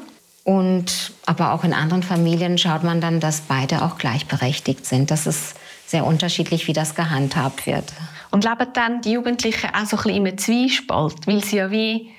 Und 0.44 1.14
aber 1.26 1.54
auch 1.54 1.64
in 1.64 1.74
anderen 1.74 2.04
Familien 2.04 2.58
schaut 2.58 2.84
man 2.84 3.02
dann, 3.02 3.20
dass 3.20 3.42
beide 3.42 3.84
auch 3.84 3.98
gleichberechtigt 3.98 4.86
sind. 4.86 5.12
Das 5.12 5.28
ist 5.28 5.56
sehr 5.86 6.06
unterschiedlich, 6.06 6.68
wie 6.68 6.74
das 6.74 6.96
gehandhabt 6.96 7.66
wird. 7.66 7.86
Und 8.32 8.46
leben 8.46 8.68
dann 8.74 9.02
die 9.02 9.12
Jugendlichen 9.12 9.70
auch 9.74 9.86
so 9.86 9.98
ein 9.98 10.04
bisschen 10.04 10.26
im 10.26 10.38
Zwiespalt, 10.38 11.28
weil 11.28 11.44
sie 11.44 11.58
ja 11.58 11.70
wie 11.70 12.12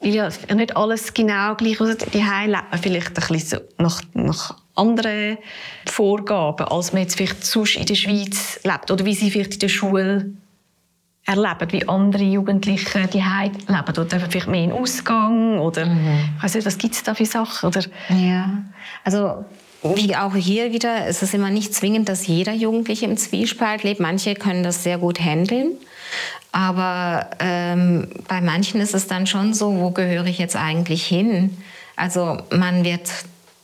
weil 0.00 0.14
ja 0.14 0.28
nicht 0.54 0.76
alles 0.76 1.12
genau 1.12 1.54
gleich 1.54 1.80
aus 1.80 1.96
die 1.98 2.18
leben, 2.18 2.56
vielleicht 2.80 3.18
ein 3.18 3.28
bisschen 3.28 3.60
nach, 3.78 4.00
nach 4.14 4.56
anderen 4.80 5.38
Vorgaben, 5.86 6.66
als 6.66 6.92
man 6.92 7.02
jetzt 7.02 7.16
vielleicht 7.16 7.44
sonst 7.44 7.76
in 7.76 7.86
der 7.86 7.94
Schweiz 7.94 8.60
lebt 8.64 8.90
oder 8.90 9.04
wie 9.04 9.14
sie 9.14 9.30
vielleicht 9.30 9.54
in 9.54 9.60
der 9.60 9.68
Schule 9.68 10.32
erleben, 11.26 11.72
wie 11.72 11.88
andere 11.88 12.24
Jugendliche 12.24 13.06
die 13.08 13.18
leben 13.18 13.98
oder 13.98 14.20
vielleicht 14.30 14.48
mehr 14.48 14.64
in 14.64 14.72
Ausgang 14.72 15.58
oder 15.58 15.86
mhm. 15.86 16.30
ich 16.36 16.42
weiß 16.42 16.54
nicht, 16.54 16.66
was 16.66 16.78
gibt 16.78 16.94
es 16.94 17.02
da 17.02 17.14
für 17.14 17.26
Sachen 17.26 17.68
oder 17.68 17.82
ja 18.08 18.64
also 19.04 19.44
wie 19.82 20.14
auch 20.14 20.34
hier 20.34 20.72
wieder 20.72 21.06
ist 21.06 21.22
es 21.22 21.32
immer 21.32 21.50
nicht 21.50 21.74
zwingend, 21.74 22.08
dass 22.08 22.26
jeder 22.26 22.52
Jugendliche 22.52 23.06
im 23.06 23.16
Zwiespalt 23.16 23.82
lebt. 23.82 23.98
Manche 23.98 24.34
können 24.34 24.62
das 24.62 24.82
sehr 24.82 24.98
gut 24.98 25.18
handeln. 25.18 25.72
Aber 26.52 27.30
ähm, 27.38 28.08
bei 28.28 28.40
manchen 28.40 28.80
ist 28.80 28.94
es 28.94 29.06
dann 29.06 29.26
schon 29.26 29.54
so, 29.54 29.78
wo 29.80 29.90
gehöre 29.90 30.26
ich 30.26 30.38
jetzt 30.38 30.56
eigentlich 30.56 31.06
hin? 31.06 31.56
Also 31.96 32.38
man 32.50 32.84
wird 32.84 33.08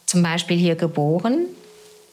zum 0.06 0.22
Beispiel 0.22 0.56
hier 0.56 0.76
geboren, 0.76 1.46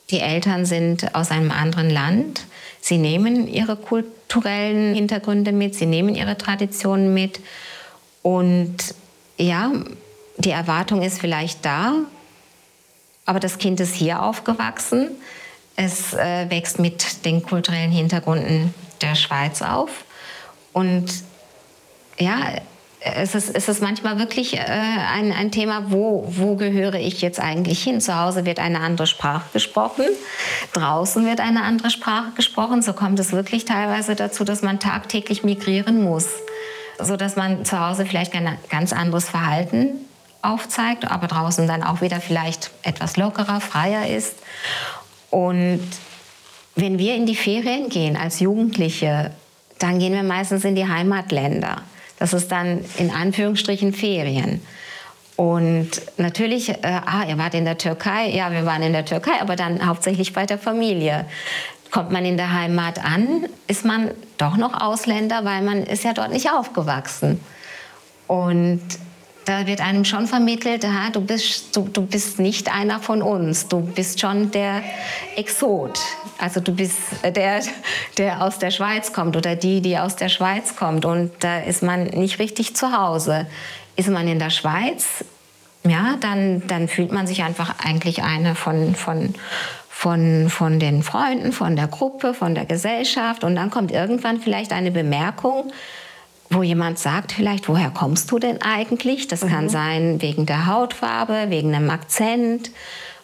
die 0.10 0.20
Eltern 0.20 0.66
sind 0.66 1.16
aus 1.16 1.32
einem 1.32 1.52
anderen 1.52 1.90
Land, 1.90 2.42
sie 2.82 2.98
nehmen 2.98 3.48
ihre 3.48 3.76
kulturellen 3.76 4.94
Hintergründe 4.94 5.52
mit, 5.52 5.76
sie 5.76 5.86
nehmen 5.86 6.16
ihre 6.16 6.38
Traditionen 6.38 7.14
mit. 7.14 7.40
Und 8.22 8.78
ja, 9.38 9.72
die 10.38 10.52
Erwartung 10.52 11.02
ist 11.02 11.20
vielleicht 11.20 11.64
da, 11.66 11.96
aber 13.26 13.40
das 13.40 13.58
Kind 13.58 13.80
ist 13.80 13.96
hier 13.96 14.22
aufgewachsen, 14.22 15.12
es 15.76 16.14
äh, 16.14 16.50
wächst 16.50 16.80
mit 16.80 17.26
den 17.26 17.42
kulturellen 17.42 17.92
Hintergründen 17.92 18.74
der 19.02 19.16
Schweiz 19.16 19.62
auf. 19.62 20.06
Und 20.74 21.12
ja, 22.20 22.62
es 23.04 23.36
ist, 23.36 23.54
es 23.54 23.68
ist 23.68 23.82
manchmal 23.82 24.18
wirklich 24.18 24.58
äh, 24.58 24.60
ein, 24.60 25.34
ein 25.34 25.52
Thema, 25.52 25.92
wo, 25.92 26.26
wo 26.28 26.56
gehöre 26.56 26.96
ich 26.96 27.22
jetzt 27.22 27.40
eigentlich 27.40 27.84
hin? 27.84 28.00
Zu 28.00 28.18
Hause 28.18 28.46
wird 28.46 28.60
eine 28.60 28.80
andere 28.80 29.08
Sprache 29.08 29.46
gesprochen, 29.52 30.06
draußen 30.72 31.26
wird 31.26 31.42
eine 31.42 31.64
andere 31.64 31.90
Sprache 31.90 32.32
gesprochen. 32.36 32.82
So 32.82 32.94
kommt 32.94 33.20
es 33.20 33.34
wirklich 33.34 33.66
teilweise 33.66 34.16
dazu, 34.16 34.44
dass 34.46 34.62
man 34.62 34.80
tagtäglich 34.80 35.44
migrieren 35.44 36.02
muss, 36.02 36.28
sodass 37.00 37.36
man 37.36 37.66
zu 37.66 37.80
Hause 37.80 38.06
vielleicht 38.06 38.34
ein 38.36 38.58
ganz 38.70 38.94
anderes 38.94 39.30
Verhalten 39.30 39.90
aufzeigt, 40.42 41.10
aber 41.10 41.28
draußen 41.28 41.68
dann 41.68 41.84
auch 41.84 42.02
wieder 42.02 42.22
vielleicht 42.22 42.72
etwas 42.84 43.18
lockerer, 43.18 43.60
freier 43.60 44.08
ist. 44.08 44.36
Und 45.30 45.82
wenn 46.76 46.98
wir 47.00 47.16
in 47.16 47.26
die 47.26 47.36
Ferien 47.36 47.90
gehen 47.90 48.16
als 48.16 48.40
Jugendliche, 48.40 49.32
dann 49.80 50.00
gehen 50.00 50.14
wir 50.14 50.24
meistens 50.24 50.64
in 50.64 50.76
die 50.76 50.88
Heimatländer. 50.88 51.82
Das 52.24 52.32
ist 52.32 52.54
dann 52.54 52.86
in 53.00 53.12
Anführungsstrichen 53.12 53.92
Ferien. 53.92 54.62
Und 55.36 55.90
natürlich, 56.16 56.70
äh, 56.70 56.78
ah, 56.84 57.26
ihr 57.28 57.38
wart 57.38 57.54
in 57.54 57.66
der 57.66 57.78
Türkei, 57.78 58.30
ja, 58.30 58.50
wir 58.50 58.66
waren 58.66 58.82
in 58.82 58.94
der 58.94 59.04
Türkei, 59.04 59.42
aber 59.42 59.58
dann 59.58 59.86
hauptsächlich 59.86 60.32
bei 60.32 60.46
der 60.46 60.58
Familie. 60.58 61.26
Kommt 61.92 62.12
man 62.12 62.24
in 62.24 62.38
der 62.38 62.54
Heimat 62.54 63.04
an, 63.04 63.50
ist 63.68 63.84
man 63.84 64.12
doch 64.38 64.56
noch 64.56 64.74
Ausländer, 64.74 65.44
weil 65.44 65.64
man 65.64 65.84
ist 65.84 66.06
ja 66.06 66.14
dort 66.14 66.32
nicht 66.32 66.50
aufgewachsen. 66.50 67.42
Und 68.28 68.80
da 69.46 69.68
wird 69.68 69.82
einem 69.82 70.06
schon 70.06 70.28
vermittelt, 70.28 70.86
aha, 70.86 71.10
du, 71.12 71.22
bist, 71.22 71.76
du, 71.76 71.88
du 71.92 72.06
bist 72.06 72.40
nicht 72.40 72.74
einer 72.74 73.00
von 73.00 73.22
uns, 73.22 73.68
du 73.68 73.82
bist 73.82 74.20
schon 74.20 74.52
der 74.52 74.84
Exot. 75.36 76.00
Also 76.38 76.60
du 76.60 76.74
bist 76.74 76.98
der, 77.24 77.62
der 78.18 78.42
aus 78.42 78.60
der 78.60 78.72
Schweiz 78.72 79.14
kommt 79.14 79.36
oder 79.36 79.56
die, 79.56 79.82
die 79.82 79.98
aus 79.98 80.16
der 80.16 80.30
Schweiz 80.30 80.76
kommt. 80.76 81.06
Und 81.06 81.32
da 81.40 81.60
ist 81.60 81.84
man 81.84 82.06
nicht 82.06 82.40
richtig 82.40 82.76
zu 82.76 82.98
Hause. 82.98 83.48
Ist 83.96 84.10
man 84.10 84.28
in 84.28 84.40
der 84.40 84.50
Schweiz, 84.50 85.24
ja, 85.86 86.16
dann, 86.22 86.66
dann 86.68 86.88
fühlt 86.88 87.12
man 87.12 87.28
sich 87.28 87.44
einfach 87.44 87.76
eigentlich 87.84 88.24
eine 88.24 88.56
von, 88.56 88.96
von, 88.96 89.36
von, 89.90 90.50
von 90.50 90.80
den 90.80 91.04
Freunden, 91.04 91.52
von 91.52 91.76
der 91.76 91.88
Gruppe, 91.88 92.34
von 92.34 92.56
der 92.56 92.66
Gesellschaft. 92.66 93.44
Und 93.44 93.56
dann 93.56 93.70
kommt 93.70 93.92
irgendwann 93.92 94.40
vielleicht 94.40 94.72
eine 94.72 94.92
Bemerkung, 94.92 95.72
wo 96.54 96.64
jemand 96.64 97.00
sagt 97.00 97.32
vielleicht, 97.32 97.68
woher 97.68 97.90
kommst 97.90 98.32
du 98.32 98.40
denn 98.40 98.62
eigentlich? 98.62 99.28
Das 99.28 99.44
mhm. 99.44 99.50
kann 99.50 99.70
sein 99.70 100.22
wegen 100.22 100.46
der 100.46 100.68
Hautfarbe, 100.68 101.46
wegen 101.50 101.74
einem 101.74 101.90
Akzent 101.90 102.72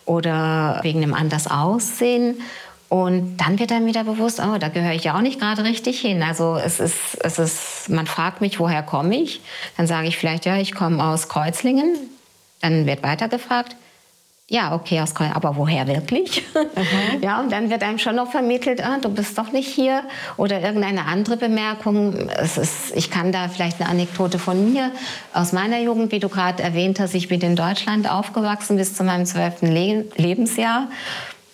oder 0.06 0.80
wegen 0.84 1.04
einem 1.04 1.14
anders 1.14 1.48
Aussehen. 1.50 2.42
Und 2.90 3.38
dann 3.38 3.60
wird 3.60 3.70
dann 3.70 3.86
wieder 3.86 4.04
bewusst, 4.04 4.40
oh, 4.40 4.58
da 4.58 4.70
gehöre 4.70 4.94
ich 4.94 5.04
ja 5.04 5.16
auch 5.16 5.22
nicht 5.22 5.40
gerade 5.40 5.64
richtig 5.64 6.00
hin. 6.00 6.24
Also 6.24 6.58
es 6.58 6.80
ist, 6.80 7.18
es 7.22 7.38
ist, 7.38 7.90
man 7.90 8.08
fragt 8.08 8.42
mich, 8.42 8.60
woher 8.60 8.82
komme 8.82 9.16
ich? 9.16 9.42
Dann 9.78 9.86
sage 9.86 10.08
ich 10.08 10.18
vielleicht, 10.18 10.46
ja, 10.46 10.58
ich 10.58 10.74
komme 10.74 11.04
aus 11.04 11.30
Kreuzlingen. 11.30 11.96
Dann 12.62 12.88
wird 12.88 13.04
weiter 13.04 13.30
gefragt, 13.30 13.76
ja, 14.50 14.74
okay, 14.74 15.00
aus 15.00 15.14
aber 15.16 15.56
woher 15.56 15.88
wirklich? 15.88 16.44
Mhm. 16.54 17.22
Ja, 17.22 17.40
und 17.40 17.52
dann 17.52 17.70
wird 17.70 17.84
einem 17.84 18.00
schon 18.00 18.16
noch 18.16 18.32
vermittelt, 18.32 18.84
ah, 18.84 18.98
du 19.00 19.10
bist 19.10 19.38
doch 19.38 19.52
nicht 19.52 19.68
hier 19.68 20.04
oder 20.38 20.62
irgendeine 20.62 21.06
andere 21.06 21.38
Bemerkung. 21.38 22.30
Es 22.30 22.58
ist, 22.58 22.96
ich 22.96 23.12
kann 23.12 23.32
da 23.32 23.48
vielleicht 23.48 23.80
eine 23.80 23.90
Anekdote 23.90 24.40
von 24.40 24.72
mir 24.72 24.92
aus 25.34 25.52
meiner 25.52 25.80
Jugend, 25.80 26.12
wie 26.12 26.20
du 26.20 26.30
gerade 26.30 26.64
erwähnt 26.64 27.00
hast. 27.00 27.14
Ich 27.14 27.28
bin 27.28 27.42
in 27.42 27.56
Deutschland 27.56 28.10
aufgewachsen 28.10 28.78
bis 28.78 28.96
zu 28.96 29.04
meinem 29.04 29.26
zwölften 29.26 29.68
Le 29.68 30.06
Lebensjahr. 30.16 30.88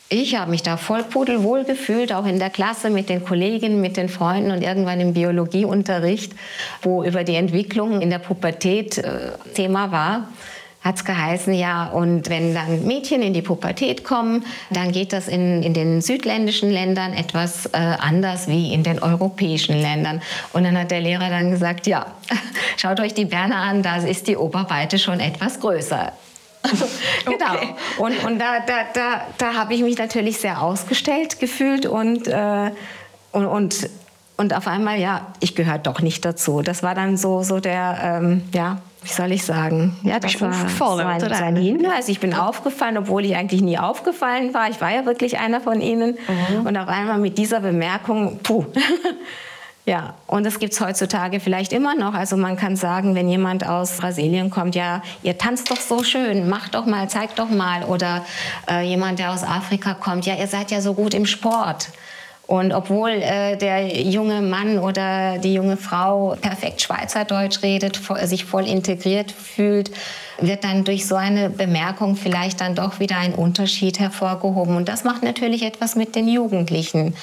Ich 0.07 0.37
habe 0.37 0.51
mich 0.51 0.61
da 0.61 0.77
voll 0.77 1.03
pudelwohl 1.03 1.63
gefühlt, 1.63 2.13
auch 2.13 2.25
in 2.25 2.37
der 2.39 2.51
Klasse 2.51 2.89
mit 2.89 3.09
den 3.09 3.25
Kolleginnen, 3.25 3.81
mit 3.81 3.97
den 3.97 4.07
Freunden 4.07 4.51
und 4.51 4.61
irgendwann 4.61 4.99
im 5.01 5.13
Biologieunterricht, 5.13 6.31
wo 6.83 7.03
über 7.03 7.23
die 7.23 7.35
Entwicklung 7.35 8.01
in 8.01 8.11
der 8.11 8.19
Pubertät 8.19 8.99
äh, 8.99 9.31
Thema 9.55 9.91
war 9.91 10.27
hat 10.85 10.97
es 10.97 11.03
geheißen, 11.03 11.51
ja, 11.55 11.87
und 11.87 12.29
wenn 12.29 12.53
dann 12.53 12.85
Mädchen 12.85 13.23
in 13.23 13.33
die 13.33 13.41
Pubertät 13.41 14.03
kommen, 14.03 14.45
dann 14.69 14.91
geht 14.91 15.13
das 15.13 15.27
in, 15.27 15.63
in 15.63 15.73
den 15.73 15.99
südländischen 15.99 16.69
Ländern 16.69 17.13
etwas 17.13 17.65
äh, 17.65 17.77
anders 17.77 18.47
wie 18.47 18.71
in 18.71 18.83
den 18.83 19.01
europäischen 19.01 19.79
Ländern. 19.79 20.21
Und 20.53 20.63
dann 20.63 20.77
hat 20.77 20.91
der 20.91 21.01
Lehrer 21.01 21.29
dann 21.29 21.49
gesagt, 21.49 21.87
ja, 21.87 22.05
schaut 22.77 22.99
euch 22.99 23.15
die 23.15 23.25
Berner 23.25 23.57
an, 23.57 23.81
da 23.81 23.97
ist 23.97 24.27
die 24.27 24.37
Oberweite 24.37 24.99
schon 24.99 25.19
etwas 25.19 25.59
größer. 25.59 26.11
genau. 27.25 27.53
Okay. 27.55 27.73
Und, 27.97 28.23
und 28.23 28.37
da, 28.39 28.59
da, 28.59 28.83
da, 28.93 29.21
da 29.39 29.53
habe 29.55 29.73
ich 29.73 29.81
mich 29.81 29.97
natürlich 29.97 30.37
sehr 30.37 30.61
ausgestellt 30.61 31.39
gefühlt 31.39 31.87
und, 31.87 32.27
äh, 32.27 32.69
und, 33.31 33.47
und, 33.47 33.89
und 34.37 34.53
auf 34.53 34.67
einmal, 34.67 34.99
ja, 34.99 35.33
ich 35.39 35.55
gehöre 35.55 35.79
doch 35.79 36.01
nicht 36.01 36.23
dazu. 36.25 36.61
Das 36.61 36.83
war 36.83 36.93
dann 36.93 37.17
so, 37.17 37.41
so 37.41 37.59
der, 37.59 38.19
ähm, 38.21 38.43
ja, 38.53 38.81
wie 39.05 39.13
soll 39.13 39.31
ich 39.31 39.45
sagen? 39.45 39.95
Ja, 40.03 40.19
das 40.19 40.41
war 40.41 40.51
so 40.53 41.03
ein, 41.03 41.19
so 41.19 41.27
ein 41.27 41.55
Hinweis. 41.55 42.09
Ich 42.09 42.19
bin 42.19 42.33
aufgefallen, 42.33 42.97
obwohl 42.97 43.23
ich 43.23 43.35
eigentlich 43.35 43.61
nie 43.61 43.77
aufgefallen 43.77 44.53
war. 44.53 44.69
Ich 44.69 44.81
war 44.81 44.91
ja 44.91 45.05
wirklich 45.05 45.37
einer 45.39 45.61
von 45.61 45.79
ihnen. 45.79 46.17
Mhm. 46.27 46.65
Und 46.65 46.75
auf 46.75 46.87
einmal 46.87 47.19
mit 47.19 47.37
dieser 47.37 47.59
Bemerkung, 47.59 48.39
puh. 48.41 48.65
Ja, 49.87 50.15
und 50.25 50.47
das 50.47 50.57
gibt 50.57 50.73
es 50.73 50.81
heutzutage 50.81 51.39
vielleicht 51.39 51.71
immer 51.71 51.93
noch. 51.93 52.15
Also 52.15 52.37
man 52.37 52.57
kann 52.57 52.75
sagen, 52.75 53.13
wenn 53.13 53.29
jemand 53.29 53.67
aus 53.67 53.97
Brasilien 53.97 54.49
kommt, 54.49 54.73
ja, 54.73 55.03
ihr 55.21 55.37
tanzt 55.37 55.69
doch 55.69 55.79
so 55.79 56.03
schön, 56.03 56.49
macht 56.49 56.73
doch 56.73 56.87
mal, 56.87 57.07
zeigt 57.07 57.37
doch 57.37 57.51
mal. 57.51 57.83
Oder 57.83 58.25
äh, 58.67 58.81
jemand, 58.81 59.19
der 59.19 59.31
aus 59.31 59.43
Afrika 59.43 59.93
kommt, 59.93 60.25
ja, 60.25 60.33
ihr 60.33 60.47
seid 60.47 60.71
ja 60.71 60.81
so 60.81 60.95
gut 60.95 61.13
im 61.13 61.27
Sport. 61.27 61.89
Und 62.47 62.73
obwohl 62.73 63.09
äh, 63.09 63.57
der 63.57 64.01
junge 64.03 64.41
Mann 64.41 64.77
oder 64.77 65.39
die 65.39 65.53
junge 65.53 65.77
Frau 65.77 66.37
perfekt 66.39 66.81
Schweizerdeutsch 66.81 67.63
redet, 67.63 67.99
sich 68.23 68.45
voll 68.45 68.67
integriert 68.67 69.31
fühlt, 69.31 69.89
wird 70.39 70.63
dann 70.63 70.83
durch 70.83 71.07
so 71.07 71.15
eine 71.15 71.49
Bemerkung 71.49 72.15
vielleicht 72.15 72.61
dann 72.61 72.75
doch 72.75 72.99
wieder 72.99 73.17
ein 73.17 73.33
Unterschied 73.33 73.99
hervorgehoben. 73.99 74.75
Und 74.75 74.89
das 74.89 75.03
macht 75.03 75.23
natürlich 75.23 75.63
etwas 75.63 75.95
mit 75.95 76.15
den 76.15 76.27
Jugendlichen. 76.27 77.15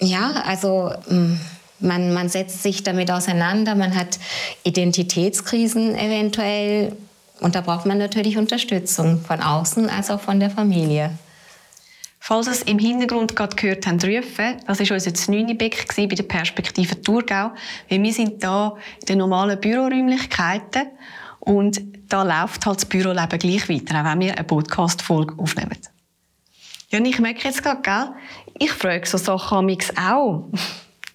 Ja, 0.00 0.42
also 0.44 0.90
hm, 1.06 1.38
man, 1.78 2.12
man 2.12 2.28
setzt 2.28 2.62
sich 2.62 2.82
damit 2.82 3.12
auseinander, 3.12 3.76
man 3.76 3.94
hat 3.94 4.18
Identitätskrisen 4.64 5.96
eventuell. 5.96 6.96
Und 7.40 7.54
da 7.54 7.60
braucht 7.60 7.86
man 7.86 7.98
natürlich 7.98 8.36
Unterstützung 8.36 9.20
von 9.20 9.40
außen 9.40 9.88
als 9.88 10.10
auch 10.10 10.20
von 10.20 10.40
der 10.40 10.50
Familie. 10.50 11.10
Falls 12.20 12.46
es 12.48 12.62
im 12.62 12.78
Hintergrund 12.78 13.36
gerade 13.36 13.56
gehört 13.56 13.86
habt, 13.86 14.04
rufen, 14.04 14.56
das 14.66 14.80
war 14.80 14.90
unser 14.90 15.32
9. 15.32 15.56
Beck 15.56 15.86
bei 15.96 16.06
der 16.06 16.22
Perspektive 16.24 17.00
Thurgau. 17.00 17.52
Weil 17.88 18.02
wir 18.02 18.12
sind 18.12 18.42
hier 18.42 18.76
in 19.00 19.06
den 19.06 19.18
normalen 19.18 19.60
Büroräumlichkeiten 19.60 20.88
und 21.40 21.80
da 22.08 22.22
läuft 22.22 22.66
halt 22.66 22.76
das 22.76 22.84
Büroleben 22.86 23.38
gleich 23.38 23.68
weiter, 23.68 24.00
auch 24.00 24.04
wenn 24.04 24.20
wir 24.20 24.34
eine 24.34 24.44
Podcast-Folge 24.44 25.34
aufnehmen. 25.38 25.78
Ja, 26.90 27.00
ich 27.00 27.18
merke 27.18 27.48
jetzt 27.48 27.62
gerade, 27.62 27.82
gell, 27.82 28.10
ich 28.58 28.72
frage 28.72 29.06
so 29.06 29.18
Sachen 29.18 29.58
amix 29.58 29.90
auch. 29.96 30.48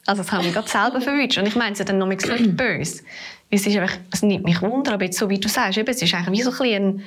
Also 0.06 0.22
das 0.22 0.32
habe 0.32 0.46
ich 0.46 0.54
gerade 0.54 0.68
selber 0.68 1.02
verwünscht. 1.02 1.38
Und 1.38 1.48
ich 1.48 1.56
meine 1.56 1.74
es 1.74 1.80
ja 1.80 1.86
dann 1.86 1.98
noch 1.98 2.08
nicht 2.08 2.22
böse. 2.58 3.04
Es, 3.50 3.66
ist 3.66 3.78
einfach, 3.78 3.96
es 4.12 4.22
nimmt 4.22 4.46
mich 4.46 4.62
wunder, 4.62 4.94
aber 4.94 5.06
jetzt 5.06 5.18
so 5.18 5.30
wie 5.30 5.40
du 5.40 5.48
sagst, 5.48 5.78
eben, 5.78 5.90
es 5.90 6.02
ist 6.02 6.14
eigentlich 6.14 6.40
wie 6.40 6.44
so 6.44 6.52
ein 6.52 6.58
bisschen, 6.58 7.04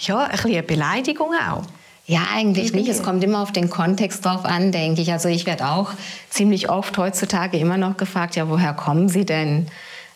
ja, 0.00 0.24
ein 0.24 0.30
bisschen 0.30 0.52
eine 0.52 0.62
Beleidigung 0.62 1.30
auch. 1.34 1.64
Ja, 2.08 2.20
eigentlich 2.32 2.72
nicht. 2.72 2.88
Es 2.88 3.02
kommt 3.02 3.24
immer 3.24 3.42
auf 3.42 3.50
den 3.50 3.68
Kontext 3.68 4.24
drauf 4.24 4.44
an, 4.44 4.70
denke 4.70 5.02
ich. 5.02 5.10
Also 5.10 5.28
ich 5.28 5.44
werde 5.44 5.66
auch 5.66 5.90
ziemlich 6.30 6.70
oft 6.70 6.96
heutzutage 6.98 7.58
immer 7.58 7.78
noch 7.78 7.96
gefragt, 7.96 8.36
ja, 8.36 8.48
woher 8.48 8.74
kommen 8.74 9.08
Sie 9.08 9.24
denn? 9.24 9.66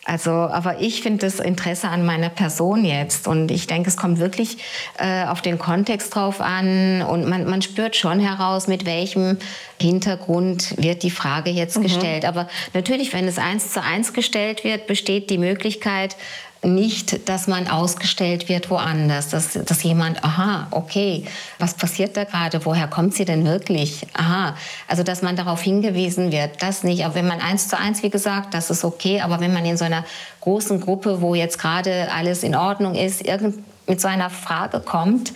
Also, 0.05 0.31
aber 0.31 0.81
ich 0.81 1.03
finde 1.03 1.27
das 1.27 1.41
Interesse 1.41 1.89
an 1.89 2.07
meiner 2.07 2.31
Person 2.31 2.85
jetzt 2.85 3.29
und 3.29 3.51
ich 3.51 3.67
denke, 3.67 3.91
es 3.91 3.97
kommt 3.97 4.19
wirklich 4.19 4.57
äh, 4.99 5.27
auf 5.27 5.43
den 5.43 5.59
Kontext 5.59 6.15
drauf 6.15 6.41
an 6.41 7.03
und 7.03 7.29
man, 7.29 7.45
man 7.45 7.61
spürt 7.61 7.97
schon 7.97 8.19
heraus, 8.19 8.67
mit 8.67 8.87
welchem 8.87 9.37
Hintergrund 9.81 10.75
wird 10.79 11.03
die 11.03 11.11
Frage 11.11 11.51
jetzt 11.51 11.77
mhm. 11.77 11.83
gestellt. 11.83 12.25
Aber 12.25 12.49
natürlich, 12.73 13.13
wenn 13.13 13.29
es 13.29 13.39
eins 13.39 13.73
zu 13.73 13.83
eins 13.83 14.15
gestellt 14.15 14.65
wird, 14.65 14.87
besteht 14.87 15.29
die 15.29 15.39
Möglichkeit, 15.39 16.17
nicht, 16.63 17.29
dass 17.29 17.47
man 17.47 17.69
ausgestellt 17.69 18.49
wird 18.49 18.69
woanders, 18.69 19.29
dass, 19.29 19.53
dass 19.53 19.83
jemand, 19.83 20.23
aha, 20.23 20.67
okay, 20.71 21.25
was 21.59 21.75
passiert 21.75 22.17
da 22.17 22.25
gerade, 22.25 22.65
woher 22.67 22.87
kommt 22.87 23.15
sie 23.15 23.25
denn 23.25 23.47
wirklich? 23.47 24.07
Aha, 24.13 24.55
also 24.87 25.03
dass 25.03 25.23
man 25.23 25.37
darauf 25.37 25.63
hingewiesen 25.63 26.33
wird, 26.33 26.63
das 26.63 26.85
nicht. 26.85 27.05
Aber 27.05 27.15
wenn 27.15 27.27
man 27.27 27.41
eins 27.41 27.69
zu 27.69 27.79
eins, 27.79 28.03
wie 28.03 28.11
gesagt, 28.11 28.53
das 28.53 28.69
ist 28.69 28.85
okay, 28.85 29.23
aber 29.23 29.41
wenn 29.41 29.55
man 29.55 29.65
in 29.65 29.79
so 29.79 29.85
einer 29.87 30.05
großen 30.43 30.81
Gruppe, 30.81 31.23
wo 31.23 31.35
jetzt 31.35 31.59
gerade 31.59 32.13
alles 32.13 32.43
in 32.43 32.55
Ordnung 32.55 32.95
ist, 32.95 33.27
irgend 33.27 33.65
mit 33.89 34.01
so 34.01 34.09
einer 34.09 34.29
Frage 34.29 34.81
kommt, 34.81 35.33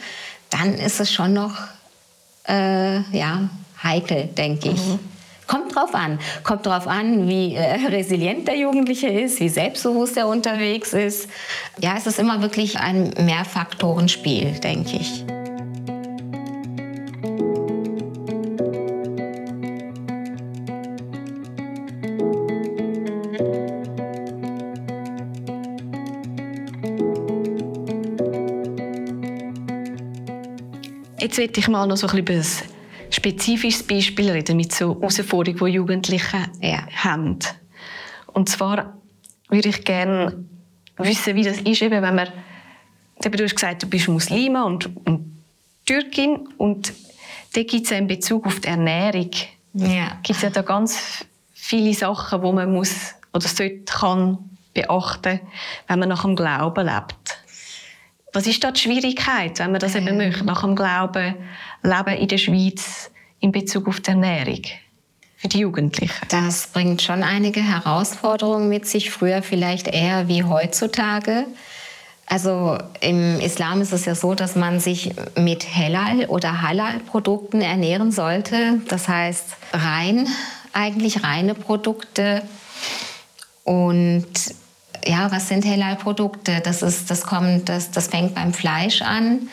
dann 0.50 0.74
ist 0.74 1.00
es 1.00 1.10
schon 1.10 1.32
noch 1.32 1.54
äh, 2.46 3.00
ja, 3.16 3.48
heikel, 3.82 4.26
denke 4.26 4.70
ich. 4.70 4.86
Mhm. 4.86 5.13
Kommt 5.46 5.74
drauf 5.74 5.94
an. 5.94 6.18
Kommt 6.42 6.66
drauf 6.66 6.86
an, 6.86 7.28
wie 7.28 7.54
äh, 7.54 7.86
resilient 7.88 8.48
der 8.48 8.56
Jugendliche 8.56 9.08
ist, 9.08 9.40
wie 9.40 9.48
selbstbewusst 9.48 10.16
er 10.16 10.28
unterwegs 10.28 10.92
ist. 10.92 11.28
Ja, 11.80 11.94
es 11.96 12.06
ist 12.06 12.18
immer 12.18 12.40
wirklich 12.42 12.78
ein 12.78 13.12
Mehrfaktorenspiel, 13.18 14.58
denke 14.60 14.96
ich. 14.96 15.24
Jetzt 31.20 31.38
werde 31.38 31.58
ich 31.58 31.68
mal 31.68 31.86
noch 31.86 31.96
so 31.96 32.06
ein 32.06 32.22
bisschen 32.22 32.34
über 32.34 32.34
das 32.34 32.73
spezifisches 33.24 33.82
Beispiel 33.82 34.30
reden 34.30 34.56
mit 34.58 34.72
so 34.72 35.00
Herausforderungen, 35.00 35.72
die 35.72 35.76
Jugendliche 35.76 36.44
ja. 36.60 36.86
haben. 36.94 37.38
Und 38.26 38.50
zwar 38.50 38.98
würde 39.48 39.70
ich 39.70 39.82
gerne 39.82 40.44
wissen, 40.98 41.34
wie 41.34 41.42
das 41.42 41.58
ist, 41.58 41.80
eben, 41.80 42.02
wenn 42.02 42.14
man, 42.14 42.28
du 43.20 43.44
hast 43.44 43.54
gesagt, 43.54 43.82
du 43.82 43.86
bist 43.88 44.08
Muslima 44.08 44.64
und, 44.64 44.90
und 45.06 45.42
Türkin 45.86 46.48
und 46.58 46.92
da 47.54 47.62
gibt 47.62 47.86
es 47.86 47.92
in 47.92 48.06
Bezug 48.06 48.46
auf 48.46 48.60
die 48.60 48.68
Ernährung, 48.68 49.30
ja. 49.72 50.18
gibt 50.22 50.36
es 50.36 50.42
ja 50.42 50.50
da 50.50 50.60
ganz 50.60 51.24
viele 51.54 51.94
Sachen, 51.94 52.42
die 52.42 52.52
man 52.52 52.72
muss 52.72 53.14
oder 53.32 53.48
sollte, 53.48 53.84
kann 53.84 54.38
beachten, 54.74 55.40
wenn 55.88 55.98
man 55.98 56.10
nach 56.10 56.22
dem 56.22 56.36
Glauben 56.36 56.84
lebt. 56.84 57.38
Was 58.34 58.46
ist 58.46 58.62
da 58.64 58.72
die 58.72 58.80
Schwierigkeit, 58.80 59.58
wenn 59.60 59.70
man 59.70 59.80
das 59.80 59.94
eben 59.94 60.08
äh. 60.08 60.12
möchte, 60.12 60.44
nach 60.44 60.62
dem 60.62 60.74
Glauben 60.74 61.36
leben 61.82 62.16
in 62.16 62.28
der 62.28 62.38
Schweiz 62.38 63.10
in 63.44 63.52
Bezug 63.52 63.88
auf 63.88 64.00
die 64.00 64.10
Ernährung? 64.10 64.62
Für 65.36 65.48
die 65.48 65.58
Jugendlichen. 65.58 66.14
Das 66.30 66.68
bringt 66.68 67.02
schon 67.02 67.22
einige 67.22 67.60
Herausforderungen 67.60 68.70
mit 68.70 68.86
sich, 68.86 69.10
früher 69.10 69.42
vielleicht 69.42 69.86
eher 69.86 70.28
wie 70.28 70.44
heutzutage. 70.44 71.44
Also 72.26 72.78
im 73.00 73.38
Islam 73.40 73.82
ist 73.82 73.92
es 73.92 74.06
ja 74.06 74.14
so, 74.14 74.34
dass 74.34 74.56
man 74.56 74.80
sich 74.80 75.14
mit 75.36 75.76
Halal 75.76 76.24
oder 76.28 76.62
Halal-Produkten 76.62 77.60
ernähren 77.60 78.12
sollte. 78.12 78.80
Das 78.88 79.08
heißt 79.08 79.44
rein, 79.74 80.26
eigentlich 80.72 81.22
reine 81.22 81.54
Produkte. 81.54 82.42
Und 83.62 84.26
ja, 85.06 85.30
was 85.30 85.48
sind 85.48 85.66
Halal-Produkte? 85.66 86.62
Das, 86.64 86.78
das, 86.78 87.04
das, 87.04 87.90
das 87.90 88.08
fängt 88.08 88.34
beim 88.34 88.54
Fleisch 88.54 89.02
an. 89.02 89.50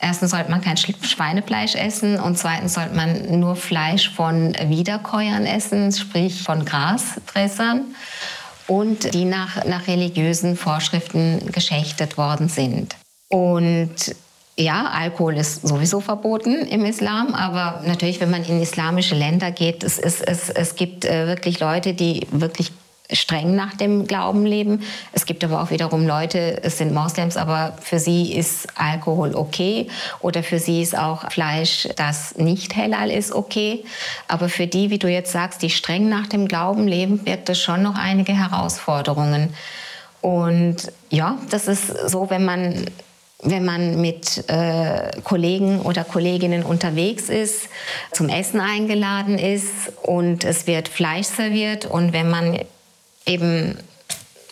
Erstens 0.00 0.30
sollte 0.30 0.50
man 0.50 0.60
kein 0.60 0.76
Schweinefleisch 0.76 1.74
essen 1.74 2.20
und 2.20 2.38
zweitens 2.38 2.74
sollte 2.74 2.94
man 2.94 3.40
nur 3.40 3.56
Fleisch 3.56 4.10
von 4.10 4.54
Wiederkäuern 4.54 5.44
essen, 5.44 5.90
sprich 5.92 6.42
von 6.42 6.64
Grasfressern 6.64 7.84
und 8.68 9.12
die 9.14 9.24
nach, 9.24 9.64
nach 9.64 9.88
religiösen 9.88 10.56
Vorschriften 10.56 11.50
geschächtet 11.50 12.16
worden 12.16 12.48
sind. 12.48 12.94
Und 13.28 14.14
ja, 14.56 14.90
Alkohol 14.90 15.36
ist 15.36 15.66
sowieso 15.66 16.00
verboten 16.00 16.66
im 16.66 16.84
Islam, 16.84 17.34
aber 17.34 17.82
natürlich, 17.86 18.20
wenn 18.20 18.30
man 18.30 18.44
in 18.44 18.60
islamische 18.60 19.14
Länder 19.14 19.52
geht, 19.52 19.84
es, 19.84 19.98
es, 19.98 20.20
es, 20.20 20.50
es 20.50 20.74
gibt 20.74 21.04
äh, 21.04 21.26
wirklich 21.28 21.60
Leute, 21.60 21.94
die 21.94 22.26
wirklich 22.30 22.72
streng 23.12 23.54
nach 23.54 23.74
dem 23.74 24.06
Glauben 24.06 24.44
leben. 24.44 24.82
Es 25.12 25.24
gibt 25.24 25.42
aber 25.44 25.62
auch 25.62 25.70
wiederum 25.70 26.06
Leute, 26.06 26.62
es 26.62 26.78
sind 26.78 26.92
Moslems, 26.92 27.36
aber 27.36 27.74
für 27.80 27.98
sie 27.98 28.34
ist 28.34 28.66
Alkohol 28.76 29.34
okay 29.34 29.88
oder 30.20 30.42
für 30.42 30.58
sie 30.58 30.82
ist 30.82 30.96
auch 30.96 31.30
Fleisch, 31.30 31.88
das 31.96 32.36
nicht 32.36 32.76
halal 32.76 33.10
ist, 33.10 33.32
okay. 33.32 33.84
Aber 34.26 34.48
für 34.48 34.66
die, 34.66 34.90
wie 34.90 34.98
du 34.98 35.08
jetzt 35.08 35.32
sagst, 35.32 35.62
die 35.62 35.70
streng 35.70 36.08
nach 36.08 36.26
dem 36.26 36.48
Glauben 36.48 36.86
leben, 36.86 37.18
birgt 37.18 37.48
es 37.48 37.60
schon 37.60 37.82
noch 37.82 37.96
einige 37.96 38.32
Herausforderungen. 38.32 39.54
Und 40.20 40.76
ja, 41.10 41.38
das 41.50 41.68
ist 41.68 42.08
so, 42.08 42.28
wenn 42.30 42.44
man 42.44 42.86
wenn 43.40 43.64
man 43.64 44.00
mit 44.00 44.48
äh, 44.48 45.12
Kollegen 45.22 45.80
oder 45.82 46.02
Kolleginnen 46.02 46.64
unterwegs 46.64 47.28
ist, 47.28 47.68
zum 48.10 48.28
Essen 48.28 48.60
eingeladen 48.60 49.38
ist 49.38 49.92
und 50.02 50.42
es 50.42 50.66
wird 50.66 50.88
Fleisch 50.88 51.28
serviert 51.28 51.86
und 51.86 52.12
wenn 52.12 52.28
man 52.30 52.58
eben 53.28 53.78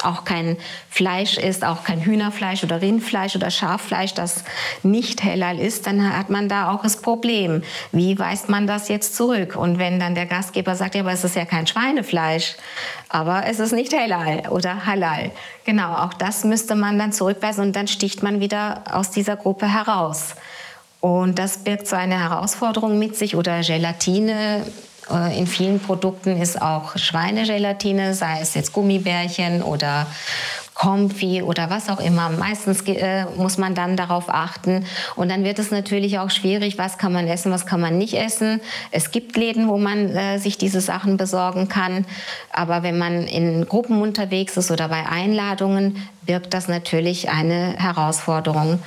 auch 0.02 0.25
kein 0.25 0.56
Fleisch 0.90 1.38
ist, 1.38 1.64
auch 1.64 1.85
kein 1.85 2.00
Hühnerfleisch 2.04 2.62
oder 2.64 2.80
Rindfleisch 2.80 3.35
oder 3.35 3.50
Schaffleisch, 3.50 4.14
das 4.14 4.45
nicht 4.83 5.25
halal 5.25 5.59
ist, 5.59 5.87
dann 5.87 6.16
hat 6.16 6.30
man 6.30 6.49
da 6.49 6.71
auch 6.71 6.83
das 6.83 6.99
Problem. 6.99 7.62
Wie 7.92 8.18
weist 8.18 8.49
man 8.49 8.66
das 8.66 8.88
jetzt 8.88 9.16
zurück? 9.16 9.56
Und 9.56 9.78
wenn 9.78 9.99
dann 9.99 10.14
der 10.14 10.26
Gastgeber 10.26 10.75
sagt, 10.75 10.95
ja, 10.95 11.00
aber 11.00 11.12
es 11.12 11.25
ist 11.25 11.37
ja 11.37 11.45
kein 11.45 11.66
Schweinefleisch, 11.66 12.56
aber 13.09 13.47
es 13.47 13.59
ist 13.59 13.73
nicht 13.73 13.92
halal 13.95 14.42
oder 14.50 14.87
halal. 14.87 15.30
Genau, 15.65 15.95
auch 15.95 16.15
das 16.15 16.45
müsste 16.45 16.75
man 16.75 16.99
dann 16.99 17.12
zurückweisen 17.12 17.65
und 17.65 17.76
dann 17.76 17.89
sticht 17.89 18.23
man 18.23 18.41
wieder 18.41 18.84
aus 18.93 19.10
dieser 19.10 19.36
Gruppe 19.36 19.73
heraus. 19.73 20.34
Und 21.00 21.39
das 21.39 21.58
birgt 21.58 21.86
so 21.86 21.97
eine 21.97 22.19
Herausforderung 22.19 22.99
mit 22.99 23.17
sich 23.17 23.36
oder 23.36 23.60
Gelatine 23.60 24.62
in 25.36 25.47
vielen 25.47 25.80
Produkten 25.80 26.40
ist 26.40 26.60
auch 26.60 26.97
Schweinegelatine, 26.97 28.14
sei 28.14 28.40
es 28.40 28.54
jetzt 28.54 28.73
Gummibärchen 28.73 29.62
oder 29.62 30.06
Comfy 30.75 31.42
oder 31.42 31.71
was 31.71 31.88
auch 31.88 32.00
immer. 32.00 32.28
Meistens 32.28 32.82
äh, 32.86 33.25
muss 33.36 33.56
man 33.56 33.75
dann 33.75 33.97
darauf 33.97 34.28
achten. 34.28 34.84
Und 35.14 35.30
dann 35.30 35.42
wird 35.42 35.58
es 35.58 35.71
natürlich 35.71 36.19
auch 36.19 36.30
schwierig, 36.30 36.76
was 36.76 36.99
kann 36.99 37.12
man 37.12 37.26
essen, 37.28 37.50
was 37.50 37.64
kann 37.64 37.80
man 37.80 37.97
nicht 37.97 38.14
essen. 38.14 38.60
Es 38.90 39.10
gibt 39.10 39.36
Läden, 39.36 39.69
wo 39.69 39.78
man 39.78 40.14
äh, 40.14 40.38
sich 40.38 40.58
diese 40.58 40.82
Sachen 40.82 41.16
besorgen 41.16 41.69
kann. 41.69 42.04
Aber 42.52 42.82
wenn 42.82 42.99
man 42.99 43.23
in 43.26 43.66
Gruppen 43.66 44.02
unterwegs 44.02 44.56
ist 44.56 44.71
oder 44.71 44.88
bei 44.88 45.06
Einladungen, 45.06 45.97
birgt 46.23 46.52
das 46.52 46.69
natürlich 46.69 47.30
eine 47.30 47.75
Herausforderung 47.78 48.80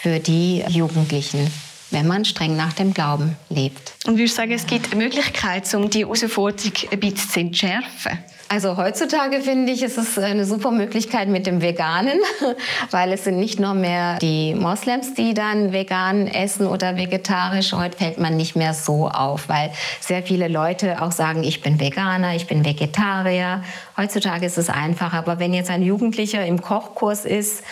für 0.00 0.20
die 0.20 0.64
Jugendlichen 0.68 1.50
wenn 1.94 2.06
man 2.06 2.24
streng 2.24 2.56
nach 2.56 2.72
dem 2.74 2.92
Glauben 2.92 3.36
lebt. 3.48 3.93
Und 4.06 4.18
würdest 4.18 4.34
du 4.34 4.42
sagen, 4.42 4.52
es 4.52 4.66
gibt 4.66 4.92
eine 4.92 5.02
Möglichkeit, 5.02 5.72
um 5.74 5.88
die 5.88 6.04
Herausforderung 6.04 6.72
ein 6.90 7.00
bisschen 7.00 7.30
zu 7.30 7.40
entschärfen? 7.40 8.18
Also 8.50 8.76
heutzutage 8.76 9.40
finde 9.40 9.72
ich, 9.72 9.82
ist 9.82 9.96
es 9.96 10.18
eine 10.18 10.44
super 10.44 10.70
Möglichkeit 10.70 11.28
mit 11.28 11.46
dem 11.46 11.62
Veganen, 11.62 12.20
weil 12.90 13.12
es 13.12 13.24
sind 13.24 13.38
nicht 13.38 13.58
nur 13.58 13.72
mehr 13.72 14.18
die 14.18 14.54
Moslems, 14.54 15.14
die 15.14 15.32
dann 15.32 15.72
vegan 15.72 16.26
essen 16.26 16.66
oder 16.66 16.96
vegetarisch. 16.96 17.72
Heute 17.72 17.96
fällt 17.96 18.18
man 18.18 18.36
nicht 18.36 18.54
mehr 18.54 18.74
so 18.74 19.08
auf, 19.08 19.48
weil 19.48 19.72
sehr 20.00 20.22
viele 20.22 20.48
Leute 20.48 21.00
auch 21.02 21.10
sagen, 21.10 21.42
ich 21.42 21.62
bin 21.62 21.80
Veganer, 21.80 22.36
ich 22.36 22.46
bin 22.46 22.64
Vegetarier. 22.64 23.64
Heutzutage 23.96 24.44
ist 24.44 24.58
es 24.58 24.68
einfacher. 24.68 25.18
Aber 25.18 25.38
wenn 25.38 25.54
jetzt 25.54 25.70
ein 25.70 25.82
Jugendlicher 25.82 26.44
im 26.44 26.60
Kochkurs 26.60 27.24
ist 27.24 27.64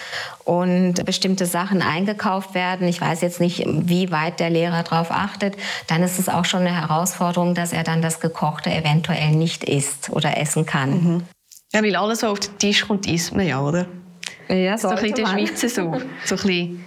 und 0.45 1.05
bestimmte 1.05 1.47
Sachen 1.47 1.83
eingekauft 1.83 2.55
werden, 2.55 2.88
ich 2.88 3.01
weiß 3.01 3.21
jetzt 3.21 3.40
nicht, 3.40 3.62
wie 3.66 4.11
weit 4.11 4.40
der 4.40 4.51
Lehrer 4.51 4.83
darauf 4.83 5.11
achtet, 5.11 5.57
dann 5.87 6.03
ist 6.03 6.18
es 6.18 6.22
auch 6.29 6.45
schon 6.45 6.61
eine 6.61 6.75
Herausforderung, 6.75 7.55
dass 7.55 7.73
er 7.73 7.85
dann 7.85 8.03
das 8.03 8.21
Gekochte 8.21 8.71
eventuell 8.71 9.33
nicht 9.33 9.65
isst 9.65 10.11
oder 10.11 10.37
essen 10.37 10.67
kann. 10.67 10.91
Mhm. 10.91 11.23
Ja, 11.73 11.83
weil 11.83 11.97
alles, 11.97 12.23
was 12.23 12.31
auf 12.31 12.41
den 12.41 12.59
Tisch 12.59 12.87
kommt, 12.87 13.07
isst 13.07 13.35
man 13.35 13.47
ja, 13.47 13.61
oder? 13.61 13.87
Ja, 14.49 14.77
so 14.77 14.89
ein 14.89 14.97
bisschen 14.97 15.11
in 15.11 15.25
der 15.25 15.27
Schweiz 15.27 15.61
so. 15.61 15.69
so 15.69 15.83
ein 15.83 16.03
bisschen, 16.25 16.85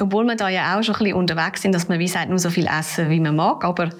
obwohl 0.00 0.24
wir 0.24 0.36
da 0.36 0.48
ja 0.48 0.78
auch 0.78 0.82
schon 0.82 0.94
ein 0.94 0.98
bisschen 0.98 1.14
unterwegs 1.14 1.62
sind, 1.62 1.74
dass 1.74 1.88
man 1.88 1.98
wie 1.98 2.06
gesagt, 2.06 2.30
nur 2.30 2.38
so 2.38 2.50
viel 2.50 2.66
essen, 2.66 3.10
wie 3.10 3.20
man 3.20 3.36
mag, 3.36 3.64
aber 3.64 3.90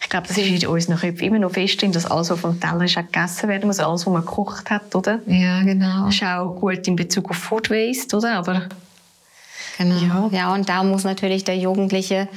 ich 0.00 0.10
glaube, 0.10 0.28
das 0.28 0.36
ist 0.36 0.62
in 0.62 0.68
unseren 0.68 0.98
Köpfen 0.98 1.26
immer 1.26 1.38
noch 1.38 1.52
fest 1.52 1.80
drin, 1.80 1.90
dass 1.90 2.04
alles, 2.04 2.30
was 2.30 2.38
vom 2.38 2.60
Teller 2.60 2.84
ist, 2.84 2.96
auch 2.98 3.02
gegessen 3.02 3.48
werden 3.48 3.66
muss, 3.66 3.80
alles, 3.80 4.06
was 4.06 4.12
man 4.12 4.24
gekocht 4.24 4.70
hat, 4.70 4.94
oder? 4.94 5.20
Ja, 5.26 5.62
genau. 5.62 6.06
Das 6.06 6.14
ist 6.14 6.22
auch 6.22 6.54
gut 6.54 6.86
in 6.86 6.94
Bezug 6.94 7.30
auf 7.30 7.36
Food 7.36 7.70
Waste, 7.70 8.16
oder? 8.16 8.36
Aber 8.36 8.62
genau. 9.78 10.28
Ja. 10.30 10.38
ja, 10.38 10.54
und 10.54 10.68
da 10.68 10.82
muss 10.82 11.04
natürlich 11.04 11.44
der 11.44 11.56
Jugendliche 11.56 12.28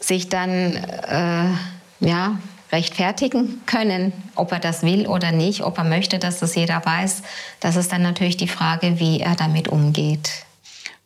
sich 0.00 0.28
dann 0.28 0.76
äh, 0.76 2.04
ja, 2.04 2.38
rechtfertigen 2.72 3.62
können, 3.66 4.12
ob 4.34 4.52
er 4.52 4.58
das 4.58 4.82
will 4.82 5.06
oder 5.06 5.32
nicht, 5.32 5.62
ob 5.62 5.78
er 5.78 5.84
möchte, 5.84 6.18
dass 6.18 6.40
das 6.40 6.54
jeder 6.54 6.84
weiß. 6.84 7.22
Das 7.60 7.76
ist 7.76 7.92
dann 7.92 8.02
natürlich 8.02 8.36
die 8.36 8.48
Frage, 8.48 8.98
wie 9.00 9.20
er 9.20 9.34
damit 9.36 9.68
umgeht. 9.68 10.30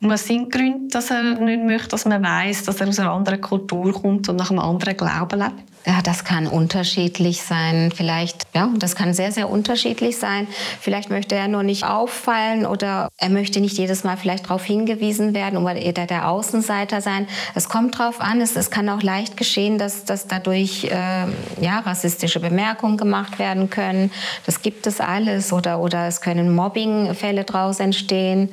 Was 0.02 0.26
sind 0.26 0.46
die 0.46 0.58
Gründe, 0.58 0.88
dass 0.88 1.10
er 1.10 1.22
nicht 1.22 1.62
möchte, 1.62 1.88
dass 1.88 2.06
man 2.06 2.22
weiß, 2.22 2.64
dass 2.64 2.80
er 2.80 2.88
aus 2.88 2.98
einer 2.98 3.12
anderen 3.12 3.40
Kultur 3.42 3.92
kommt 3.92 4.30
und 4.30 4.36
nach 4.36 4.50
einem 4.50 4.60
anderen 4.60 4.96
Glauben 4.96 5.38
lebt? 5.38 5.70
Ja, 5.86 6.00
das 6.02 6.24
kann 6.24 6.46
unterschiedlich 6.46 7.42
sein. 7.42 7.92
Vielleicht, 7.94 8.46
ja, 8.54 8.70
das 8.76 8.96
kann 8.96 9.12
sehr, 9.12 9.30
sehr 9.30 9.50
unterschiedlich 9.50 10.16
sein. 10.16 10.46
Vielleicht 10.80 11.10
möchte 11.10 11.34
er 11.34 11.48
nur 11.48 11.62
nicht 11.62 11.84
auffallen 11.84 12.64
oder 12.64 13.08
er 13.18 13.28
möchte 13.28 13.60
nicht 13.60 13.76
jedes 13.76 14.02
Mal 14.02 14.16
vielleicht 14.16 14.44
darauf 14.44 14.64
hingewiesen 14.64 15.34
werden 15.34 15.58
oder 15.58 15.74
der, 15.74 16.06
der 16.06 16.28
Außenseiter 16.28 17.02
sein. 17.02 17.26
Es 17.54 17.68
kommt 17.68 17.98
drauf 17.98 18.22
an. 18.22 18.40
Es, 18.40 18.56
es 18.56 18.70
kann 18.70 18.88
auch 18.88 19.02
leicht 19.02 19.36
geschehen, 19.36 19.76
dass, 19.76 20.04
dass 20.06 20.26
dadurch 20.26 20.84
äh, 20.84 21.26
ja, 21.60 21.78
rassistische 21.84 22.40
Bemerkungen 22.40 22.96
gemacht 22.96 23.38
werden 23.38 23.68
können. 23.68 24.10
Das 24.46 24.62
gibt 24.62 24.86
es 24.86 25.00
alles 25.00 25.52
oder, 25.52 25.80
oder 25.80 26.06
es 26.06 26.22
können 26.22 26.54
Mobbingfälle 26.54 27.44
daraus 27.44 27.80
entstehen. 27.80 28.50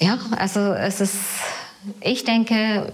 Ja, 0.00 0.18
also 0.36 0.60
es 0.74 1.00
ist, 1.00 1.16
ich 2.00 2.24
denke, 2.24 2.92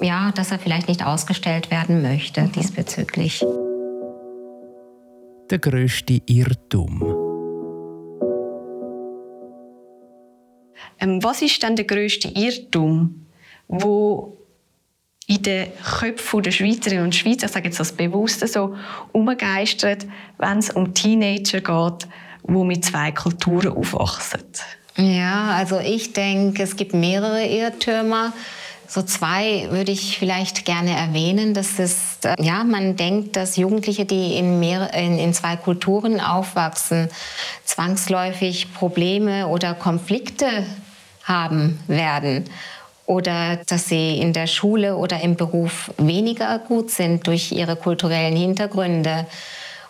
ja, 0.00 0.32
dass 0.32 0.50
er 0.52 0.58
vielleicht 0.58 0.88
nicht 0.88 1.04
ausgestellt 1.04 1.70
werden 1.70 2.02
möchte 2.02 2.42
mhm. 2.42 2.52
diesbezüglich. 2.52 3.44
Der 5.50 5.58
größte 5.58 6.22
Irrtum. 6.26 7.02
Ähm, 11.00 11.22
was 11.22 11.42
ist 11.42 11.62
denn 11.62 11.76
der 11.76 11.84
größte 11.84 12.28
Irrtum, 12.28 13.26
wo 13.66 14.36
in 15.26 15.42
den 15.42 15.68
Köpfen 16.00 16.42
der 16.42 16.52
Schweizerinnen 16.52 17.04
und 17.04 17.14
Schweizer, 17.14 17.46
ich 17.46 17.52
sage 17.52 17.68
jetzt 17.68 17.80
das 17.80 17.92
bewusst 17.92 18.46
so, 18.48 18.74
umgeistert, 19.12 20.06
wenn 20.38 20.58
es 20.58 20.70
um 20.70 20.94
Teenager 20.94 21.60
geht, 21.60 22.08
die 22.48 22.64
mit 22.64 22.84
zwei 22.84 23.12
Kulturen 23.12 23.76
aufwachsen? 23.76 24.40
Ja, 24.98 25.52
also 25.52 25.78
ich 25.78 26.12
denke, 26.12 26.64
es 26.64 26.74
gibt 26.74 26.92
mehrere 26.92 27.46
Irrtümer. 27.46 28.32
So 28.88 29.02
zwei 29.02 29.68
würde 29.70 29.92
ich 29.92 30.18
vielleicht 30.18 30.64
gerne 30.64 30.96
erwähnen. 30.96 31.54
Das 31.54 31.78
ist, 31.78 32.24
äh, 32.24 32.34
ja, 32.40 32.64
man 32.64 32.96
denkt, 32.96 33.36
dass 33.36 33.56
Jugendliche, 33.56 34.06
die 34.06 34.36
in, 34.36 34.58
mehr, 34.58 34.92
in, 34.94 35.18
in 35.18 35.32
zwei 35.34 35.56
Kulturen 35.56 36.20
aufwachsen, 36.20 37.08
zwangsläufig 37.64 38.74
Probleme 38.74 39.46
oder 39.46 39.74
Konflikte 39.74 40.66
haben 41.22 41.78
werden 41.86 42.44
oder 43.06 43.56
dass 43.66 43.88
sie 43.88 44.18
in 44.18 44.32
der 44.32 44.46
Schule 44.46 44.96
oder 44.96 45.20
im 45.20 45.36
Beruf 45.36 45.92
weniger 45.96 46.58
gut 46.58 46.90
sind 46.90 47.26
durch 47.26 47.52
ihre 47.52 47.76
kulturellen 47.76 48.36
Hintergründe. 48.36 49.26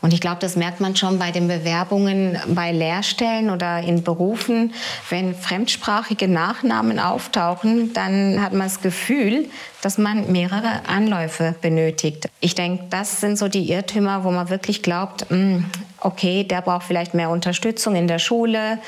Und 0.00 0.12
ich 0.12 0.20
glaube, 0.20 0.38
das 0.40 0.54
merkt 0.54 0.80
man 0.80 0.94
schon 0.94 1.18
bei 1.18 1.30
den 1.30 1.48
Bewerbungen 1.48 2.38
bei 2.48 2.72
Lehrstellen 2.72 3.50
oder 3.50 3.80
in 3.80 4.04
Berufen. 4.04 4.72
Wenn 5.11 5.34
fremdsprachige 5.34 6.28
Nachnamen 6.28 7.00
auftauchen, 7.00 7.92
dann 7.92 8.40
hat 8.40 8.52
man 8.52 8.68
das 8.68 8.80
Gefühl, 8.80 9.48
dass 9.82 9.98
man 9.98 10.30
mehrere 10.30 10.87
Anläufe 10.87 11.54
benötigt. 11.61 12.28
Ich 12.40 12.54
denke, 12.54 12.84
das 12.90 13.20
sind 13.20 13.38
so 13.38 13.48
die 13.48 13.70
Irrtümer, 13.70 14.24
wo 14.24 14.30
man 14.30 14.50
wirklich 14.50 14.82
glaubt, 14.82 15.26
hm, 15.30 15.64
okay, 16.00 16.44
der 16.44 16.62
braucht 16.62 16.87
vielleicht 16.87 17.14
mehr 17.14 17.30
Unterstützung 17.30 17.96
in 17.96 18.06
der 18.06 18.18
Schule 18.18 18.78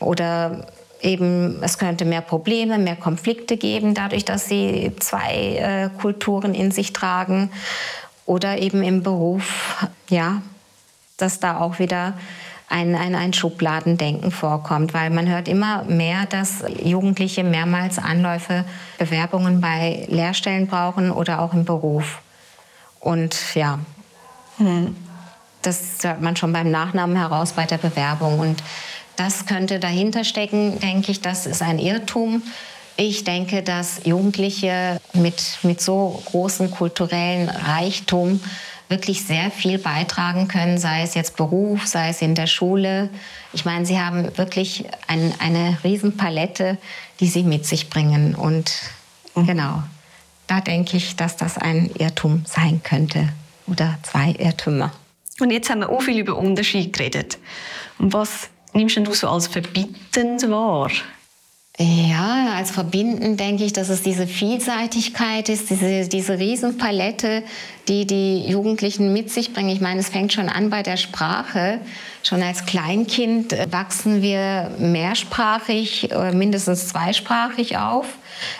oder 0.00 0.66
eben, 1.00 1.62
es 1.62 1.78
könnte 1.78 2.04
mehr 2.04 2.20
Probleme, 2.20 2.78
mehr 2.78 2.96
Konflikte 2.96 3.56
geben, 3.56 3.94
dadurch, 3.94 4.24
dass 4.24 4.48
sie 4.48 4.92
zwei 4.98 5.56
äh, 5.56 6.00
Kulturen 6.00 6.54
in 6.54 6.70
sich 6.70 6.92
tragen. 6.92 7.50
Oder 8.26 8.58
eben 8.58 8.82
im 8.82 9.02
Beruf, 9.02 9.86
ja, 10.10 10.42
dass 11.18 11.40
da 11.40 11.60
auch 11.60 11.78
wieder 11.78 12.14
ein, 12.70 12.94
ein, 12.94 13.14
ein 13.14 13.32
Schubladendenken 13.32 14.30
vorkommt, 14.30 14.92
weil 14.92 15.10
man 15.10 15.28
hört 15.28 15.48
immer 15.48 15.84
mehr, 15.84 16.26
dass 16.26 16.64
Jugendliche 16.82 17.44
mehrmals 17.44 17.98
Anläufe, 17.98 18.64
Bewerbungen 18.98 19.60
bei 19.60 20.06
Lehrstellen 20.08 20.66
brauchen 20.66 21.10
oder 21.10 21.40
auch 21.40 21.54
im 21.54 21.64
Beruf. 21.64 22.20
Und 23.00 23.54
ja, 23.54 23.78
hm. 24.58 24.96
das 25.62 25.98
hört 26.02 26.20
man 26.20 26.36
schon 26.36 26.52
beim 26.52 26.70
Nachnamen 26.70 27.16
heraus 27.16 27.52
bei 27.52 27.64
der 27.64 27.78
Bewerbung. 27.78 28.38
Und 28.38 28.62
das 29.16 29.46
könnte 29.46 29.78
dahinter 29.78 30.24
stecken, 30.24 30.78
denke 30.80 31.10
ich, 31.10 31.20
das 31.20 31.46
ist 31.46 31.62
ein 31.62 31.78
Irrtum. 31.78 32.42
Ich 32.96 33.24
denke, 33.24 33.62
dass 33.62 34.04
Jugendliche 34.04 35.00
mit, 35.14 35.58
mit 35.62 35.80
so 35.80 36.22
großem 36.26 36.70
kulturellen 36.70 37.48
Reichtum 37.48 38.40
wirklich 38.88 39.24
sehr 39.24 39.50
viel 39.50 39.78
beitragen 39.78 40.48
können, 40.48 40.78
sei 40.78 41.02
es 41.02 41.14
jetzt 41.14 41.36
Beruf, 41.36 41.86
sei 41.86 42.08
es 42.10 42.22
in 42.22 42.34
der 42.34 42.46
Schule. 42.46 43.10
Ich 43.52 43.64
meine, 43.64 43.84
sie 43.84 44.00
haben 44.00 44.36
wirklich 44.36 44.84
ein, 45.06 45.34
eine 45.38 45.78
Riesenpalette, 45.84 46.78
die 47.20 47.26
sie 47.26 47.42
mit 47.42 47.66
sich 47.66 47.90
bringen. 47.90 48.34
Und 48.34 48.72
mhm. 49.34 49.46
genau, 49.46 49.82
da 50.46 50.60
denke 50.60 50.96
ich, 50.96 51.16
dass 51.16 51.36
das 51.36 51.58
ein 51.58 51.90
Irrtum 51.98 52.44
sein 52.46 52.82
könnte 52.82 53.28
oder 53.66 53.98
zwei 54.02 54.30
Irrtümer. 54.38 54.92
Und 55.40 55.50
jetzt 55.50 55.70
haben 55.70 55.80
wir 55.80 55.90
auch 55.90 56.02
viel 56.02 56.18
über 56.18 56.36
Unterschied 56.36 56.92
geredet. 56.92 57.38
Und 57.98 58.12
was 58.12 58.48
nimmst 58.72 58.96
du 58.96 59.12
so 59.12 59.28
als 59.28 59.46
verbindend 59.46 60.50
wahr? 60.50 60.90
Ja, 61.80 62.54
als 62.56 62.72
verbindend 62.72 63.38
denke 63.38 63.64
ich, 63.64 63.72
dass 63.72 63.88
es 63.88 64.02
diese 64.02 64.26
Vielseitigkeit 64.26 65.48
ist, 65.48 65.70
diese, 65.70 66.08
diese 66.08 66.36
Riesenpalette, 66.36 67.44
die 67.88 68.06
die 68.06 68.46
Jugendlichen 68.48 69.12
mit 69.12 69.30
sich 69.30 69.52
bringen. 69.52 69.70
Ich 69.70 69.80
meine, 69.80 70.00
es 70.00 70.08
fängt 70.08 70.32
schon 70.32 70.48
an 70.48 70.70
bei 70.70 70.82
der 70.82 70.96
Sprache. 70.96 71.80
Schon 72.22 72.42
als 72.42 72.66
Kleinkind 72.66 73.52
wachsen 73.70 74.22
wir 74.22 74.70
mehrsprachig, 74.78 76.10
äh, 76.10 76.32
mindestens 76.32 76.88
zweisprachig 76.88 77.78
auf. 77.78 78.06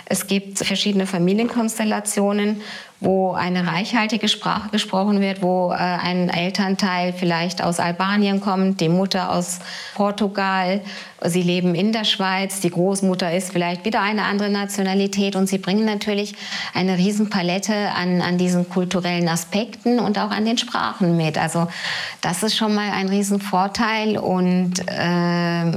Es 0.06 0.26
gibt 0.26 0.58
verschiedene 0.58 1.06
Familienkonstellationen, 1.06 2.62
wo 3.00 3.32
eine 3.32 3.66
reichhaltige 3.66 4.28
Sprache 4.28 4.70
gesprochen 4.70 5.20
wird, 5.20 5.40
wo 5.40 5.70
äh, 5.70 5.76
ein 5.76 6.28
Elternteil 6.30 7.12
vielleicht 7.12 7.62
aus 7.62 7.78
Albanien 7.78 8.40
kommt, 8.40 8.80
die 8.80 8.88
Mutter 8.88 9.30
aus 9.30 9.60
Portugal, 9.94 10.80
sie 11.24 11.42
leben 11.42 11.74
in 11.74 11.92
der 11.92 12.04
Schweiz, 12.04 12.60
die 12.60 12.70
Großmutter 12.70 13.32
ist 13.32 13.52
vielleicht 13.52 13.84
wieder 13.84 14.02
eine 14.02 14.24
andere 14.24 14.50
Nationalität 14.50 15.36
und 15.36 15.48
sie 15.48 15.58
bringen 15.58 15.84
natürlich 15.84 16.34
eine 16.74 16.98
Riesenpalette 16.98 17.74
an, 17.94 18.20
an 18.20 18.36
diesen 18.36 18.68
kulturellen 18.68 19.17
Aspekten 19.26 19.98
und 19.98 20.18
auch 20.18 20.30
an 20.30 20.44
den 20.44 20.58
Sprachen 20.58 21.16
mit. 21.16 21.38
Also 21.38 21.66
das 22.20 22.42
ist 22.42 22.56
schon 22.56 22.74
mal 22.74 22.90
ein 22.92 23.08
Riesenvorteil 23.08 24.18
und 24.18 24.80
äh, 24.86 25.72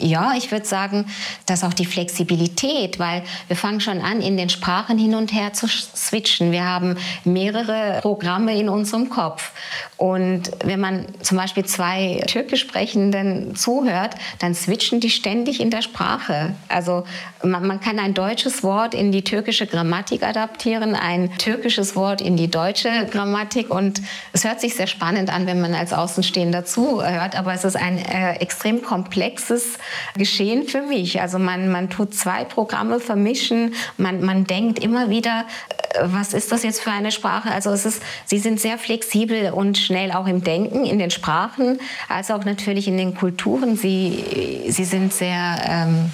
ja, 0.00 0.34
ich 0.36 0.50
würde 0.50 0.66
sagen, 0.66 1.06
dass 1.46 1.64
auch 1.64 1.74
die 1.74 1.84
Flexibilität, 1.84 2.98
weil 2.98 3.22
wir 3.48 3.56
fangen 3.56 3.80
schon 3.80 4.00
an, 4.00 4.20
in 4.20 4.36
den 4.36 4.48
Sprachen 4.48 4.98
hin 4.98 5.14
und 5.14 5.32
her 5.32 5.52
zu 5.52 5.66
switchen. 5.68 6.52
Wir 6.52 6.64
haben 6.64 6.96
mehrere 7.24 8.00
Programme 8.02 8.58
in 8.58 8.68
unserem 8.68 9.10
Kopf. 9.10 9.52
Und 9.96 10.50
wenn 10.64 10.80
man 10.80 11.06
zum 11.20 11.36
Beispiel 11.36 11.64
zwei 11.64 12.22
türkisch 12.26 12.60
sprechenden 12.60 13.54
zuhört, 13.54 14.14
dann 14.38 14.54
switchen 14.54 15.00
die 15.00 15.10
ständig 15.10 15.60
in 15.60 15.70
der 15.70 15.82
Sprache. 15.82 16.54
Also 16.68 17.04
man, 17.42 17.66
man 17.66 17.80
kann 17.80 17.98
ein 17.98 18.14
deutsches 18.14 18.62
Wort 18.62 18.94
in 18.94 19.12
die 19.12 19.22
türkische 19.22 19.66
Grammatik 19.66 20.22
adaptieren, 20.22 20.94
ein 20.94 21.36
türkisches 21.38 21.96
Wort 21.96 22.20
in 22.20 22.36
die 22.36 22.50
deutsche 22.50 23.06
Grammatik. 23.10 23.70
Und 23.70 24.00
es 24.32 24.44
hört 24.44 24.60
sich 24.60 24.74
sehr 24.74 24.86
spannend 24.86 25.30
an, 25.30 25.46
wenn 25.46 25.60
man 25.60 25.74
als 25.74 25.92
Außenstehender 25.92 26.64
zuhört, 26.64 27.36
aber 27.36 27.52
es 27.52 27.64
ist 27.64 27.76
ein 27.76 27.98
äh, 27.98 28.36
extrem 28.36 28.82
komplexes 28.82 29.78
Geschehen 30.16 30.66
für 30.66 30.82
mich. 30.82 31.20
Also 31.20 31.38
man, 31.38 31.70
man 31.70 31.90
tut 31.90 32.14
zwei 32.14 32.44
Programme 32.44 33.00
vermischen, 33.00 33.74
man, 33.96 34.22
man 34.22 34.44
denkt 34.44 34.78
immer 34.78 35.10
wieder, 35.10 35.46
äh, 35.94 36.00
was 36.04 36.34
ist 36.34 36.52
das 36.52 36.62
jetzt 36.62 36.80
für 36.80 36.90
eine 36.90 37.12
Sprache? 37.12 37.50
Also 37.50 37.70
es 37.70 37.84
ist, 37.84 38.02
sie 38.24 38.38
sind 38.38 38.60
sehr 38.60 38.78
flexibel 38.78 39.52
und 39.52 39.78
schnell 39.78 40.12
auch 40.12 40.26
im 40.26 40.42
Denken, 40.42 40.84
in 40.84 40.98
den 40.98 41.10
Sprachen, 41.10 41.78
als 42.08 42.30
auch 42.30 42.44
natürlich 42.44 42.88
in 42.88 42.96
den 42.96 43.14
Kulturen. 43.14 43.76
Sie, 43.76 44.64
sie 44.68 44.84
sind 44.84 45.12
sehr... 45.12 45.60
Ähm, 45.64 46.10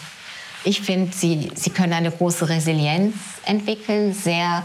ich 0.66 0.80
finde, 0.80 1.12
sie, 1.14 1.52
sie 1.54 1.70
können 1.70 1.92
eine 1.92 2.10
große 2.10 2.48
Resilienz 2.48 3.14
entwickeln, 3.44 4.12
sehr 4.12 4.64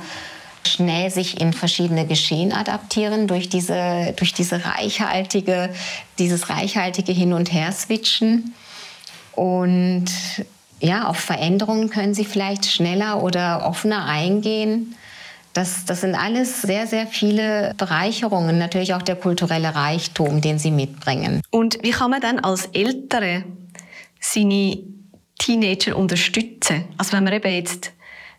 schnell 0.65 1.12
sich 1.12 1.39
in 1.39 1.54
verschiedene 1.54 2.06
Geschehen 2.08 2.52
adaptieren 2.54 3.28
durch 3.28 3.50
diese, 3.50 4.13
durch 4.15 4.34
diese 4.34 4.65
reichhaltige, 4.65 5.74
dieses 6.17 6.50
reichhaltige 6.50 7.12
Hin- 7.12 7.34
und 7.34 7.54
Her-Switchen. 7.54 8.54
Und 9.34 10.06
ja, 10.80 11.08
auf 11.08 11.17
Veränderungen 11.17 11.89
können 11.89 12.13
sie 12.13 12.26
vielleicht 12.26 12.65
schneller 12.65 13.24
oder 13.24 13.65
offener 13.65 14.06
eingehen. 14.06 14.96
Das, 15.54 15.86
das 15.86 16.02
sind 16.02 16.15
alles 16.15 16.62
sehr, 16.62 16.88
sehr 16.88 17.08
viele 17.08 17.74
Bereicherungen, 17.78 18.58
natürlich 18.58 18.94
auch 18.94 19.02
der 19.02 19.15
kulturelle 19.15 19.76
Reichtum, 19.76 20.41
den 20.41 20.60
sie 20.60 20.72
mitbringen. 20.72 21.41
Und 21.52 21.78
wie 21.84 21.91
kann 21.91 22.10
man 22.10 22.22
dann 22.22 22.39
als 22.39 22.67
Ältere 22.67 23.44
seine 24.20 24.80
Teenager 25.39 25.98
unterstützen? 25.98 26.86
Also 26.98 27.13
wenn 27.13 27.26
man 27.26 27.34
eben 27.34 27.52
jetzt 27.54 27.91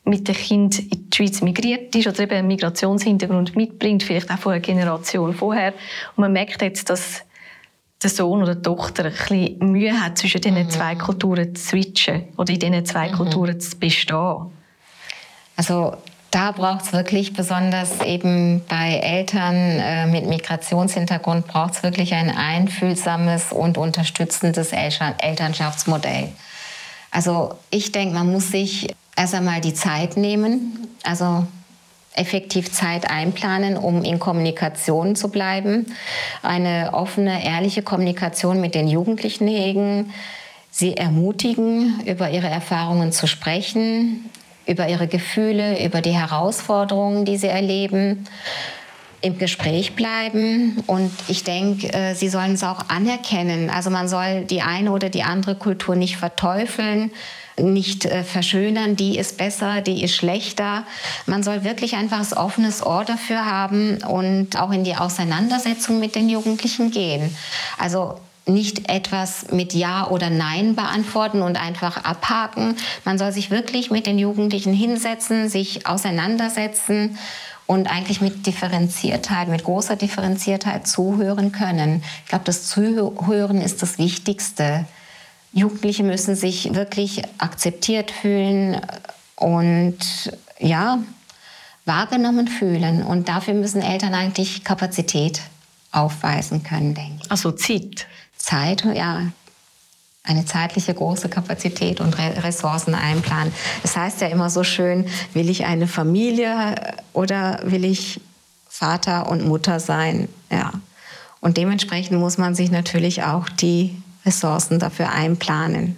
mit 0.05 0.27
dem 0.27 0.35
Kind 0.35 0.79
in 0.79 1.11
die 1.11 1.17
Schweiz 1.17 1.43
migriert 1.43 1.95
ist 1.95 2.07
oder 2.09 2.21
eben 2.21 2.33
einen 2.33 2.49
Migrationshintergrund 2.49 3.55
mitbringt, 3.57 4.03
vielleicht 4.03 4.31
auch 4.31 4.39
von 4.39 4.53
einer 4.53 4.61
Generation 4.61 5.35
vorher, 5.35 5.75
und 6.17 6.23
man 6.23 6.33
merkt 6.33 6.63
jetzt, 6.63 6.89
dass 6.91 7.25
der 8.03 8.11
Sohn 8.11 8.43
oder 8.43 8.55
die 8.55 8.63
Tochter 8.63 9.05
ein 9.05 9.13
bisschen 9.13 9.59
Mühe 9.71 10.01
hat, 10.01 10.19
zwischen 10.19 10.41
diesen 10.41 10.65
mhm. 10.65 10.71
zwei 10.71 10.95
Kulturen 10.95 11.55
zu 11.55 11.63
switchen 11.63 12.25
oder 12.37 12.53
in 12.53 12.61
diesen 12.61 12.85
zwei 12.85 13.09
mhm. 13.09 13.15
Kulturen 13.15 13.61
zu 13.61 13.79
bestehen? 13.79 14.51
Also 15.57 15.97
da 16.33 16.51
braucht 16.53 16.87
es 16.87 16.93
wirklich 16.93 17.35
besonders 17.35 18.01
eben 18.01 18.63
bei 18.67 18.95
Eltern 18.95 19.55
äh, 19.55 20.07
mit 20.07 20.27
Migrationshintergrund 20.27 21.47
braucht 21.47 21.75
es 21.75 21.83
wirklich 21.83 22.15
ein 22.15 22.31
einfühlsames 22.31 23.53
und 23.53 23.77
unterstützendes 23.77 24.73
Elternschaftsmodell. 24.73 26.29
Also 27.11 27.55
ich 27.69 27.93
denke, 27.93 28.15
man 28.15 28.33
muss 28.33 28.51
sich 28.51 28.95
erst 29.15 29.35
einmal 29.35 29.61
die 29.61 29.75
Zeit 29.75 30.17
nehmen, 30.17 30.89
also 31.03 31.47
effektiv 32.15 32.71
Zeit 32.73 33.11
einplanen, 33.11 33.77
um 33.77 34.05
in 34.05 34.19
Kommunikation 34.19 35.17
zu 35.17 35.29
bleiben, 35.29 35.87
eine 36.43 36.91
offene, 36.93 37.45
ehrliche 37.45 37.83
Kommunikation 37.83 38.61
mit 38.61 38.75
den 38.75 38.89
Jugendlichen 38.89 39.47
hegen, 39.49 40.13
sie 40.71 40.97
ermutigen, 40.97 42.01
über 42.07 42.31
ihre 42.31 42.49
Erfahrungen 42.49 43.13
zu 43.13 43.27
sprechen, 43.27 44.29
über 44.67 44.89
ihre 44.89 45.09
Gefühle, 45.09 45.85
über 45.85 46.01
die 46.01 46.13
Herausforderungen, 46.13 47.25
die 47.25 47.37
sie 47.37 47.49
erleben, 47.49 48.27
im 49.21 49.39
Gespräch 49.39 49.95
bleiben. 49.95 50.83
Und 50.87 51.13
ich 51.29 51.45
denke, 51.45 51.93
äh, 51.93 52.15
sie 52.15 52.29
sollen 52.29 52.55
es 52.55 52.65
auch 52.65 52.89
anerkennen. 52.89 53.71
Also 53.71 53.89
man 53.91 54.09
soll 54.09 54.45
die 54.45 54.63
eine 54.63 54.91
oder 54.91 55.09
die 55.09 55.23
andere 55.23 55.55
Kultur 55.55 55.97
nicht 55.97 56.17
verteufeln 56.17 57.11
nicht 57.59 58.05
äh, 58.05 58.25
verschönern, 58.25 58.97
die 58.97 59.19
ist 59.19 59.37
besser, 59.37 59.81
die 59.81 60.03
ist 60.03 60.15
schlechter. 60.15 60.85
Man 61.27 61.43
soll 61.43 61.65
wirklich 61.65 61.95
einfach 61.95 62.21
ein 62.21 62.37
offenes 62.37 62.85
Ohr 62.85 63.05
dafür 63.05 63.45
haben 63.45 63.99
und 64.05 64.61
auch 64.61 64.71
in 64.71 64.85
die 64.85 64.97
Auseinandersetzung 64.97 66.01
mit 66.01 66.15
den 66.15 66.29
Jugendlichen 66.29 66.91
gehen. 66.91 67.37
Also 67.79 68.19
nicht 68.47 68.89
etwas 68.89 69.53
mit 69.53 69.73
Ja 69.73 70.09
oder 70.09 70.31
Nein 70.31 70.75
beantworten 70.75 71.43
und 71.43 71.57
einfach 71.57 72.05
abhaken. 72.05 72.77
Man 73.05 73.19
soll 73.19 73.33
sich 73.33 73.51
wirklich 73.51 73.91
mit 73.91 74.07
den 74.07 74.19
Jugendlichen 74.19 74.73
hinsetzen, 74.73 75.49
sich 75.49 75.87
auseinandersetzen 75.87 77.19
und 77.67 77.87
eigentlich 77.87 78.21
mit 78.21 78.47
Differenziertheit, 78.47 79.49
mit 79.49 79.63
großer 79.63 79.97
Differenziertheit 79.97 80.87
zuhören 80.87 81.53
können. 81.53 82.03
Ich 82.25 82.31
glaube, 82.31 82.45
das 82.45 82.67
Zuhören 82.67 83.61
ist 83.61 83.83
das 83.83 83.99
Wichtigste. 83.99 84.87
Jugendliche 85.53 86.03
müssen 86.03 86.35
sich 86.35 86.75
wirklich 86.75 87.23
akzeptiert 87.39 88.11
fühlen 88.11 88.81
und 89.37 89.99
ja, 90.59 90.99
wahrgenommen 91.85 92.49
fühlen. 92.49 93.03
Und 93.03 93.29
dafür 93.29 93.55
müssen 93.55 93.83
Eltern 93.83 94.15
eigentlich 94.15 94.65
Kapazität 94.65 95.43
aufweisen 95.91 96.63
können, 96.63 96.95
denke 96.95 97.21
ich. 97.23 97.31
Also 97.31 97.53
Zeit. 97.53 98.07
Zeit, 98.37 98.85
ja, 98.95 99.27
eine 100.25 100.45
zeitliche 100.45 100.95
große 100.95 101.29
Kapazität 101.29 102.01
und 102.01 102.17
Ressourcen 102.19 102.95
einplanen. 102.95 103.53
Das 103.83 103.97
heißt 103.97 104.21
ja 104.21 104.29
immer 104.29 104.51
so 104.51 104.63
schön, 104.65 105.07
will 105.35 105.51
ich 105.51 105.65
eine 105.65 105.89
Familie 105.89 106.75
oder 107.13 107.61
will 107.65 107.85
ich 107.85 108.21
Vater 108.69 109.29
und 109.29 109.47
Mutter 109.47 109.81
sein? 109.81 110.29
Ja. 110.51 110.73
Und 111.41 111.57
dementsprechend 111.57 112.19
muss 112.19 112.39
man 112.39 112.55
sich 112.55 112.71
natürlich 112.71 113.25
auch 113.25 113.49
die 113.49 114.01
Ressourcen 114.25 114.79
dafür 114.79 115.11
einplanen. 115.11 115.97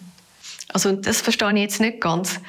Also 0.68 0.92
das 0.92 1.20
verstehe 1.20 1.52
ich 1.52 1.60
jetzt 1.60 1.80
nicht 1.80 2.00
ganz. 2.00 2.40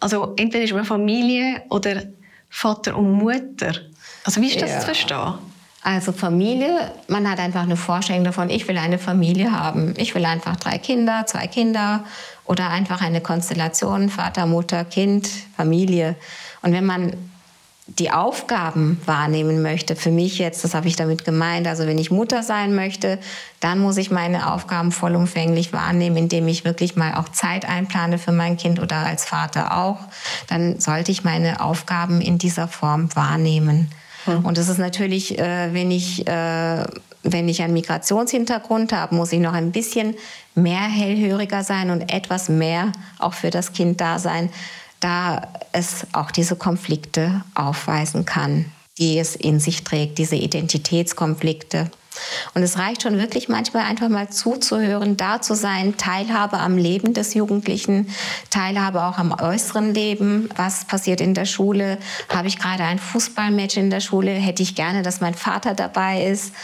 Also 0.00 0.34
entweder 0.36 0.64
ist 0.64 0.72
man 0.72 0.84
Familie 0.84 1.62
oder 1.70 2.02
Vater 2.48 2.96
und 2.96 3.12
Mutter. 3.12 3.74
Also 4.24 4.40
wie 4.40 4.48
ist 4.48 4.60
das 4.60 4.70
ja. 4.70 4.80
zu 4.80 4.86
verstehen? 4.86 5.34
Also 5.82 6.12
Familie, 6.12 6.92
man 7.08 7.30
hat 7.30 7.38
einfach 7.38 7.62
eine 7.62 7.76
Vorstellung 7.76 8.24
davon, 8.24 8.48
ich 8.48 8.66
will 8.68 8.78
eine 8.78 8.98
Familie 8.98 9.52
haben. 9.52 9.92
Ich 9.98 10.14
will 10.14 10.24
einfach 10.24 10.56
drei 10.56 10.78
Kinder, 10.78 11.26
zwei 11.26 11.46
Kinder 11.46 12.04
oder 12.46 12.70
einfach 12.70 13.02
eine 13.02 13.20
Konstellation, 13.20 14.08
Vater, 14.08 14.46
Mutter, 14.46 14.86
Kind, 14.86 15.28
Familie. 15.56 16.16
Und 16.62 16.72
wenn 16.72 16.86
man 16.86 17.12
die 17.86 18.10
Aufgaben 18.10 18.98
wahrnehmen 19.04 19.60
möchte, 19.60 19.94
für 19.94 20.10
mich 20.10 20.38
jetzt, 20.38 20.64
das 20.64 20.74
habe 20.74 20.88
ich 20.88 20.96
damit 20.96 21.24
gemeint, 21.26 21.66
also 21.66 21.86
wenn 21.86 21.98
ich 21.98 22.10
Mutter 22.10 22.42
sein 22.42 22.74
möchte, 22.74 23.18
dann 23.60 23.78
muss 23.78 23.98
ich 23.98 24.10
meine 24.10 24.52
Aufgaben 24.52 24.90
vollumfänglich 24.90 25.74
wahrnehmen, 25.74 26.16
indem 26.16 26.48
ich 26.48 26.64
wirklich 26.64 26.96
mal 26.96 27.14
auch 27.14 27.28
Zeit 27.28 27.68
einplane 27.68 28.16
für 28.18 28.32
mein 28.32 28.56
Kind 28.56 28.80
oder 28.80 28.96
als 28.96 29.26
Vater 29.26 29.76
auch. 29.76 29.98
Dann 30.48 30.80
sollte 30.80 31.12
ich 31.12 31.24
meine 31.24 31.60
Aufgaben 31.60 32.22
in 32.22 32.38
dieser 32.38 32.68
Form 32.68 33.14
wahrnehmen. 33.14 33.90
Mhm. 34.26 34.46
Und 34.46 34.56
das 34.56 34.70
ist 34.70 34.78
natürlich, 34.78 35.38
äh, 35.38 35.74
wenn 35.74 35.90
ich 35.90 36.26
äh, 36.26 36.84
wenn 37.24 37.48
ich 37.48 37.62
einen 37.62 37.72
Migrationshintergrund 37.72 38.92
habe, 38.92 39.14
muss 39.14 39.32
ich 39.32 39.40
noch 39.40 39.54
ein 39.54 39.72
bisschen 39.72 40.14
mehr 40.54 40.82
hellhöriger 40.82 41.64
sein 41.64 41.90
und 41.90 42.12
etwas 42.12 42.48
mehr 42.48 42.92
auch 43.18 43.32
für 43.32 43.50
das 43.50 43.72
Kind 43.72 44.00
da 44.00 44.18
sein, 44.18 44.50
da 45.04 45.48
es 45.72 46.06
auch 46.12 46.30
diese 46.30 46.56
Konflikte 46.56 47.42
aufweisen 47.54 48.24
kann, 48.24 48.64
die 48.96 49.18
es 49.18 49.36
in 49.36 49.60
sich 49.60 49.84
trägt, 49.84 50.16
diese 50.16 50.36
Identitätskonflikte. 50.36 51.90
Und 52.54 52.62
es 52.62 52.78
reicht 52.78 53.02
schon 53.02 53.18
wirklich 53.18 53.50
manchmal 53.50 53.84
einfach 53.84 54.08
mal 54.08 54.30
zuzuhören, 54.30 55.18
da 55.18 55.42
zu 55.42 55.54
sein, 55.54 55.98
Teilhabe 55.98 56.58
am 56.58 56.78
Leben 56.78 57.12
des 57.12 57.34
Jugendlichen, 57.34 58.08
Teilhabe 58.48 59.04
auch 59.04 59.18
am 59.18 59.32
äußeren 59.32 59.92
Leben. 59.92 60.48
Was 60.56 60.86
passiert 60.86 61.20
in 61.20 61.34
der 61.34 61.44
Schule? 61.44 61.98
Habe 62.30 62.48
ich 62.48 62.58
gerade 62.58 62.84
ein 62.84 62.98
Fußballmatch 62.98 63.76
in 63.76 63.90
der 63.90 64.00
Schule? 64.00 64.30
Hätte 64.30 64.62
ich 64.62 64.74
gerne, 64.74 65.02
dass 65.02 65.20
mein 65.20 65.34
Vater 65.34 65.74
dabei 65.74 66.24
ist? 66.24 66.54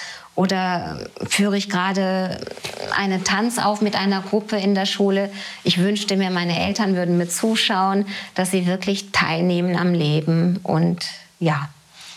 Oder 0.40 0.96
führe 1.28 1.58
ich 1.58 1.68
gerade 1.68 2.40
einen 2.96 3.24
Tanz 3.24 3.58
auf 3.58 3.82
mit 3.82 3.94
einer 3.94 4.22
Gruppe 4.22 4.56
in 4.56 4.74
der 4.74 4.86
Schule? 4.86 5.30
Ich 5.64 5.76
wünschte 5.76 6.16
mir, 6.16 6.30
meine 6.30 6.58
Eltern 6.58 6.96
würden 6.96 7.18
mir 7.18 7.28
zuschauen, 7.28 8.06
dass 8.34 8.50
sie 8.50 8.66
wirklich 8.66 9.12
teilnehmen 9.12 9.76
am 9.76 9.92
Leben 9.92 10.58
und 10.62 11.04
ja, 11.40 11.68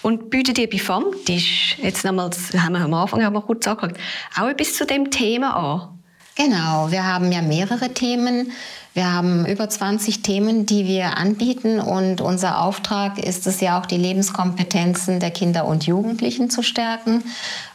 und 0.04 0.30
bietet 0.30 0.58
ihr 0.58 0.70
bei 0.70 0.78
Famtisch, 0.78 1.78
jetzt 1.82 2.06
nochmal, 2.06 2.30
das 2.30 2.58
haben 2.62 2.72
wir 2.72 2.86
am 2.86 2.94
Anfang 2.94 3.22
haben 3.26 3.34
wir 3.34 3.42
kurz 3.42 3.68
angeschaut, 3.68 3.98
auch 4.38 4.48
etwas 4.48 4.74
zu 4.74 4.86
dem 4.86 5.12
Thema 5.12 5.58
an? 5.58 5.90
Genau, 6.36 6.90
wir 6.90 7.06
haben 7.06 7.32
ja 7.32 7.42
mehrere 7.42 7.94
Themen. 7.94 8.52
Wir 8.96 9.12
haben 9.12 9.46
über 9.46 9.70
20 9.70 10.22
Themen, 10.22 10.68
die 10.68 10.88
wir 10.88 11.18
anbieten 11.18 11.80
und 11.80 12.22
unser 12.22 12.62
Auftrag 12.62 13.18
ist 13.18 13.48
es 13.48 13.60
ja 13.60 13.80
auch, 13.80 13.88
die 13.88 13.98
Lebenskompetenzen 13.98 15.20
der 15.20 15.32
Kinder 15.32 15.66
und 15.66 15.86
Jugendlichen 15.86 16.52
zu 16.52 16.62
stärken 16.62 17.24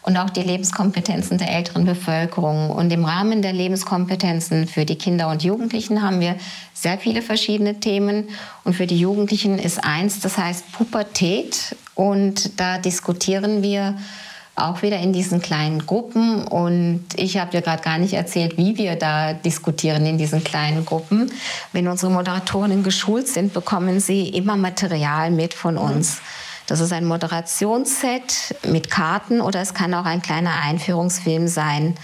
und 0.03 0.17
auch 0.17 0.31
die 0.31 0.43
Lebenskompetenzen 0.43 1.39
der 1.39 1.51
älteren 1.51 1.85
Bevölkerung. 1.85 2.71
Und 2.71 2.93
im 2.93 3.05
Rahmen 3.05 3.43
der 3.43 3.53
Lebenskompetenzen 3.53 4.69
für 4.69 4.85
die 4.85 4.97
Kinder 4.97 5.29
und 5.29 5.43
Jugendlichen 5.43 6.03
haben 6.03 6.21
wir 6.21 6.37
sehr 6.73 6.99
viele 6.99 7.23
verschiedene 7.23 7.81
Themen 7.81 8.29
und 8.63 8.75
für 8.75 8.87
die 8.87 8.99
Jugendlichen 8.99 9.59
ist 9.59 9.83
eins, 9.85 10.21
das 10.21 10.39
heißt 10.39 10.71
Pubertät 10.73 11.77
und 11.97 12.61
da 12.61 12.79
diskutieren 12.79 13.63
wir 13.63 13.97
auch 14.67 14.83
wieder 14.83 14.99
in 14.99 15.13
diesen 15.13 15.41
kleinen 15.41 15.87
Gruppen. 15.87 16.47
Und 16.47 17.05
ich 17.17 17.39
habe 17.39 17.51
dir 17.51 17.63
gerade 17.63 17.83
gar 17.83 17.99
nicht 17.99 18.15
erzählt, 18.15 18.57
wie 18.57 18.77
wir 18.77 18.97
da 18.97 19.33
diskutieren 19.33 20.07
in 20.07 20.19
diesen 20.19 20.45
kleinen 20.45 20.85
Gruppen. 20.85 21.31
Wenn 21.73 21.89
unsere 21.89 22.13
Moderatorinnen 22.13 22.83
geschult 22.83 23.29
sind, 23.29 23.53
bekommen 23.53 24.01
sie 24.01 24.29
immer 24.29 24.57
Material 24.57 25.31
mit 25.31 25.55
von 25.55 25.77
uns. 25.77 26.21
Das 26.69 26.81
ist 26.81 26.93
ein 26.93 27.07
Moderationsset 27.07 28.55
mit 28.65 28.91
Karten 28.91 29.41
oder 29.41 29.63
es 29.63 29.73
kann 29.73 29.95
auch 29.95 30.05
ein 30.05 30.21
kleiner 30.21 30.53
Einführungsfilm 30.63 31.49
sein. 31.49 31.95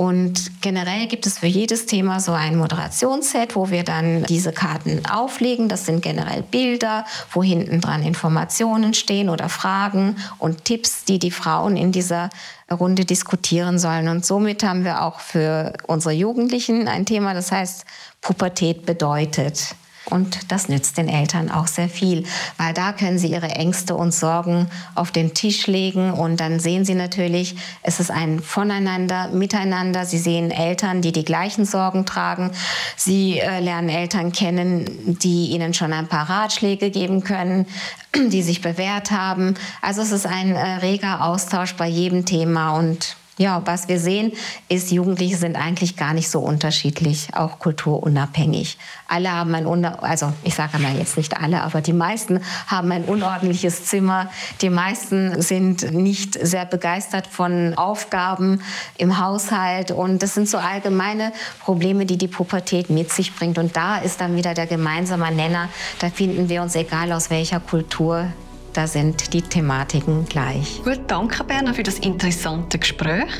Und 0.00 0.62
generell 0.62 1.08
gibt 1.08 1.26
es 1.26 1.40
für 1.40 1.46
jedes 1.46 1.84
Thema 1.84 2.20
so 2.20 2.32
ein 2.32 2.56
Moderationsset, 2.56 3.54
wo 3.54 3.68
wir 3.68 3.84
dann 3.84 4.22
diese 4.22 4.50
Karten 4.50 5.02
auflegen. 5.04 5.68
Das 5.68 5.84
sind 5.84 6.00
generell 6.00 6.40
Bilder, 6.40 7.04
wo 7.32 7.42
hinten 7.42 7.82
dran 7.82 8.02
Informationen 8.02 8.94
stehen 8.94 9.28
oder 9.28 9.50
Fragen 9.50 10.16
und 10.38 10.64
Tipps, 10.64 11.04
die 11.04 11.18
die 11.18 11.30
Frauen 11.30 11.76
in 11.76 11.92
dieser 11.92 12.30
Runde 12.70 13.04
diskutieren 13.04 13.78
sollen. 13.78 14.08
Und 14.08 14.24
somit 14.24 14.62
haben 14.62 14.84
wir 14.84 15.02
auch 15.02 15.20
für 15.20 15.74
unsere 15.86 16.14
Jugendlichen 16.14 16.88
ein 16.88 17.04
Thema, 17.04 17.34
das 17.34 17.52
heißt 17.52 17.84
Pubertät 18.22 18.86
bedeutet. 18.86 19.74
Und 20.10 20.50
das 20.50 20.68
nützt 20.68 20.98
den 20.98 21.08
Eltern 21.08 21.50
auch 21.50 21.66
sehr 21.66 21.88
viel, 21.88 22.24
weil 22.56 22.74
da 22.74 22.92
können 22.92 23.18
sie 23.18 23.28
ihre 23.28 23.48
Ängste 23.48 23.94
und 23.94 24.12
Sorgen 24.12 24.68
auf 24.94 25.10
den 25.10 25.34
Tisch 25.34 25.66
legen 25.66 26.12
und 26.12 26.40
dann 26.40 26.60
sehen 26.60 26.84
sie 26.84 26.94
natürlich, 26.94 27.56
es 27.82 28.00
ist 28.00 28.10
ein 28.10 28.40
Voneinander, 28.40 29.28
Miteinander. 29.28 30.04
Sie 30.04 30.18
sehen 30.18 30.50
Eltern, 30.50 31.02
die 31.02 31.12
die 31.12 31.24
gleichen 31.24 31.64
Sorgen 31.64 32.06
tragen. 32.06 32.50
Sie 32.96 33.38
äh, 33.38 33.60
lernen 33.60 33.88
Eltern 33.88 34.32
kennen, 34.32 35.18
die 35.22 35.50
ihnen 35.50 35.74
schon 35.74 35.92
ein 35.92 36.08
paar 36.08 36.28
Ratschläge 36.28 36.90
geben 36.90 37.22
können, 37.24 37.66
die 38.16 38.42
sich 38.42 38.60
bewährt 38.60 39.10
haben. 39.10 39.54
Also 39.80 40.02
es 40.02 40.12
ist 40.12 40.26
ein 40.26 40.54
äh, 40.54 40.76
reger 40.76 41.24
Austausch 41.24 41.74
bei 41.74 41.86
jedem 41.86 42.26
Thema 42.26 42.72
und 42.76 43.16
ja, 43.40 43.62
was 43.64 43.88
wir 43.88 43.98
sehen, 43.98 44.32
ist, 44.68 44.90
Jugendliche 44.90 45.34
sind 45.34 45.56
eigentlich 45.56 45.96
gar 45.96 46.12
nicht 46.12 46.28
so 46.28 46.40
unterschiedlich, 46.40 47.28
auch 47.32 47.58
kulturunabhängig. 47.58 48.76
Alle 49.08 49.32
haben 49.32 49.54
ein, 49.54 49.66
also 49.86 50.30
ich 50.44 50.54
sage 50.54 50.78
mal 50.78 50.94
jetzt 50.98 51.16
nicht 51.16 51.40
alle, 51.40 51.62
aber 51.62 51.80
die 51.80 51.94
meisten 51.94 52.40
haben 52.66 52.92
ein 52.92 53.04
unordentliches 53.04 53.86
Zimmer. 53.86 54.28
Die 54.60 54.68
meisten 54.68 55.40
sind 55.40 55.90
nicht 55.90 56.34
sehr 56.34 56.66
begeistert 56.66 57.26
von 57.26 57.72
Aufgaben 57.78 58.60
im 58.98 59.18
Haushalt. 59.18 59.90
Und 59.90 60.22
das 60.22 60.34
sind 60.34 60.46
so 60.46 60.58
allgemeine 60.58 61.32
Probleme, 61.60 62.04
die 62.04 62.18
die 62.18 62.28
Pubertät 62.28 62.90
mit 62.90 63.10
sich 63.10 63.34
bringt. 63.34 63.56
Und 63.56 63.74
da 63.74 63.96
ist 63.96 64.20
dann 64.20 64.36
wieder 64.36 64.52
der 64.52 64.66
gemeinsame 64.66 65.32
Nenner. 65.32 65.70
Da 65.98 66.10
finden 66.10 66.50
wir 66.50 66.60
uns, 66.60 66.74
egal 66.74 67.10
aus 67.12 67.30
welcher 67.30 67.60
Kultur, 67.60 68.26
da 68.72 68.86
sind 68.86 69.32
die 69.32 69.42
Thematiken 69.42 70.24
gleich. 70.26 70.82
Gut, 70.84 71.00
danke 71.06 71.44
Berna 71.44 71.72
für 71.72 71.82
das 71.82 71.98
interessante 71.98 72.78
Gespräch. 72.78 73.30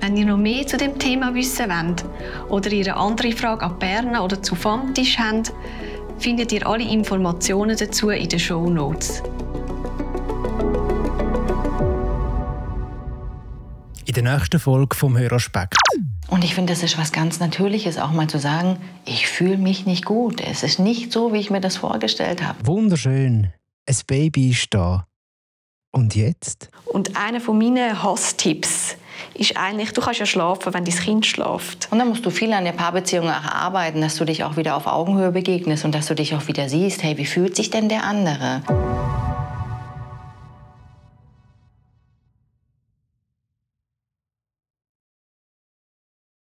Wenn 0.00 0.16
ihr 0.16 0.26
noch 0.26 0.36
mehr 0.36 0.66
zu 0.66 0.76
dem 0.76 0.98
Thema 0.98 1.34
wissen 1.34 1.68
wollt 1.68 2.04
oder 2.48 2.70
ihr 2.70 2.86
eine 2.86 2.96
andere 2.96 3.32
Frage 3.32 3.64
an 3.64 3.78
Berna 3.78 4.22
oder 4.22 4.42
zu 4.42 4.54
Famtisch 4.54 5.18
habt, 5.18 5.52
findet 6.18 6.52
ihr 6.52 6.66
alle 6.66 6.84
Informationen 6.84 7.76
dazu 7.76 8.10
in 8.10 8.28
den 8.28 8.38
Show 8.38 8.68
Notes. 8.68 9.22
In 14.04 14.14
der 14.14 14.34
nächsten 14.34 14.60
Folge 14.60 14.96
vom 14.96 15.18
Höraspekt. 15.18 15.76
Und 16.28 16.44
ich 16.44 16.54
finde, 16.54 16.72
das 16.72 16.82
ist 16.82 16.98
was 16.98 17.12
ganz 17.12 17.40
Natürliches, 17.40 17.98
auch 17.98 18.12
mal 18.12 18.28
zu 18.28 18.38
sagen, 18.38 18.78
ich 19.04 19.26
fühle 19.26 19.58
mich 19.58 19.86
nicht 19.86 20.04
gut. 20.04 20.40
Es 20.40 20.62
ist 20.62 20.78
nicht 20.78 21.12
so, 21.12 21.32
wie 21.32 21.38
ich 21.38 21.50
mir 21.50 21.60
das 21.60 21.76
vorgestellt 21.76 22.42
habe. 22.42 22.66
Wunderschön 22.66 23.52
ein 23.88 23.96
Baby 24.06 24.50
ist 24.50 24.68
da. 24.70 25.06
Und 25.92 26.14
jetzt? 26.14 26.68
Und 26.84 27.16
einer 27.16 27.40
von 27.40 27.56
meinen 27.56 28.02
Hasstipps 28.02 28.96
ist 29.34 29.56
eigentlich, 29.56 29.92
du 29.92 30.00
kannst 30.00 30.20
ja 30.20 30.26
schlafen, 30.26 30.74
wenn 30.74 30.84
dein 30.84 30.94
Kind 30.94 31.24
schläft. 31.24 31.88
Und 31.90 31.98
dann 31.98 32.08
musst 32.08 32.26
du 32.26 32.30
viel 32.30 32.52
an 32.52 32.64
der 32.64 32.72
Paarbeziehung 32.72 33.28
arbeiten, 33.28 34.00
dass 34.00 34.16
du 34.16 34.24
dich 34.24 34.44
auch 34.44 34.56
wieder 34.56 34.76
auf 34.76 34.86
Augenhöhe 34.86 35.32
begegnest 35.32 35.84
und 35.84 35.94
dass 35.94 36.06
du 36.06 36.14
dich 36.14 36.34
auch 36.34 36.48
wieder 36.48 36.68
siehst, 36.68 37.02
hey, 37.02 37.16
wie 37.16 37.26
fühlt 37.26 37.56
sich 37.56 37.70
denn 37.70 37.88
der 37.88 38.04
andere? 38.04 38.62